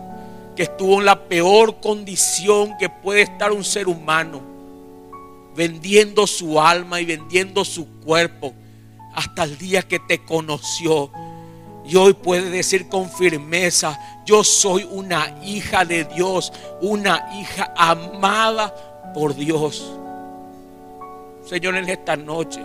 [0.55, 4.41] que estuvo en la peor condición que puede estar un ser humano
[5.55, 8.53] vendiendo su alma y vendiendo su cuerpo
[9.13, 11.11] hasta el día que te conoció.
[11.85, 16.51] Y hoy puede decir con firmeza, yo soy una hija de Dios,
[16.81, 18.73] una hija amada
[19.13, 19.93] por Dios.
[21.47, 22.59] Señor, en esta noche,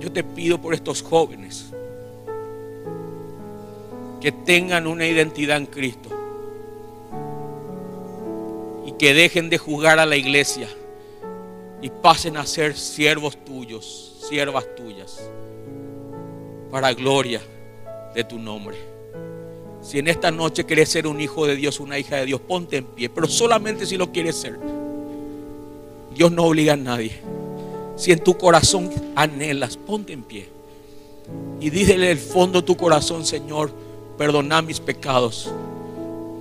[0.00, 1.67] yo te pido por estos jóvenes
[4.20, 6.08] que tengan una identidad en Cristo
[8.86, 10.68] y que dejen de jugar a la iglesia
[11.80, 15.30] y pasen a ser siervos tuyos, siervas tuyas,
[16.70, 17.40] para gloria
[18.14, 18.76] de tu nombre.
[19.80, 22.78] Si en esta noche quieres ser un hijo de Dios, una hija de Dios, ponte
[22.78, 24.58] en pie, pero solamente si lo quieres ser.
[26.14, 27.12] Dios no obliga a nadie.
[27.96, 30.48] Si en tu corazón anhelas, ponte en pie.
[31.60, 33.70] Y dídele el fondo de tu corazón, Señor,
[34.18, 35.50] perdona mis pecados,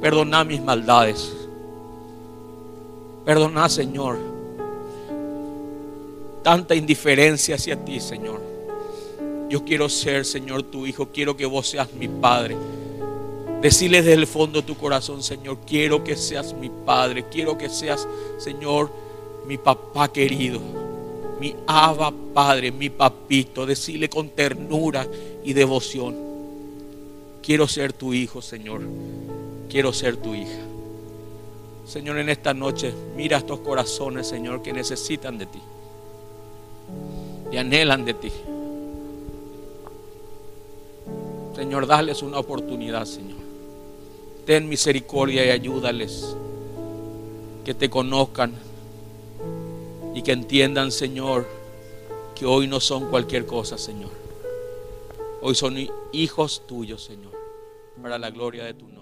[0.01, 1.31] perdona mis maldades.
[3.23, 4.37] Perdona, Señor
[6.47, 8.39] tanta indiferencia hacia ti, Señor.
[9.49, 11.07] Yo quiero ser, Señor, tu hijo.
[11.07, 12.55] Quiero que vos seas mi padre.
[13.61, 17.25] Decirle desde el fondo de tu corazón, Señor, quiero que seas mi padre.
[17.29, 18.07] Quiero que seas,
[18.37, 18.89] Señor,
[19.45, 20.61] mi papá querido.
[21.41, 23.65] Mi aba padre, mi papito.
[23.65, 25.05] Decirle con ternura
[25.43, 26.26] y devoción.
[27.47, 28.81] Quiero ser tu hijo, Señor.
[29.69, 30.59] Quiero ser tu hija.
[31.85, 35.61] Señor, en esta noche, mira estos corazones, Señor, que necesitan de ti.
[37.49, 38.33] Y anhelan de ti.
[41.55, 43.39] Señor, dales una oportunidad, Señor.
[44.45, 46.35] Ten misericordia y ayúdales.
[47.63, 48.55] Que te conozcan
[50.13, 51.47] y que entiendan, Señor,
[52.35, 54.11] que hoy no son cualquier cosa, Señor.
[55.41, 55.77] Hoy son
[56.11, 57.36] hijos tuyos, Señor,
[58.01, 58.96] para la gloria de tu nombre.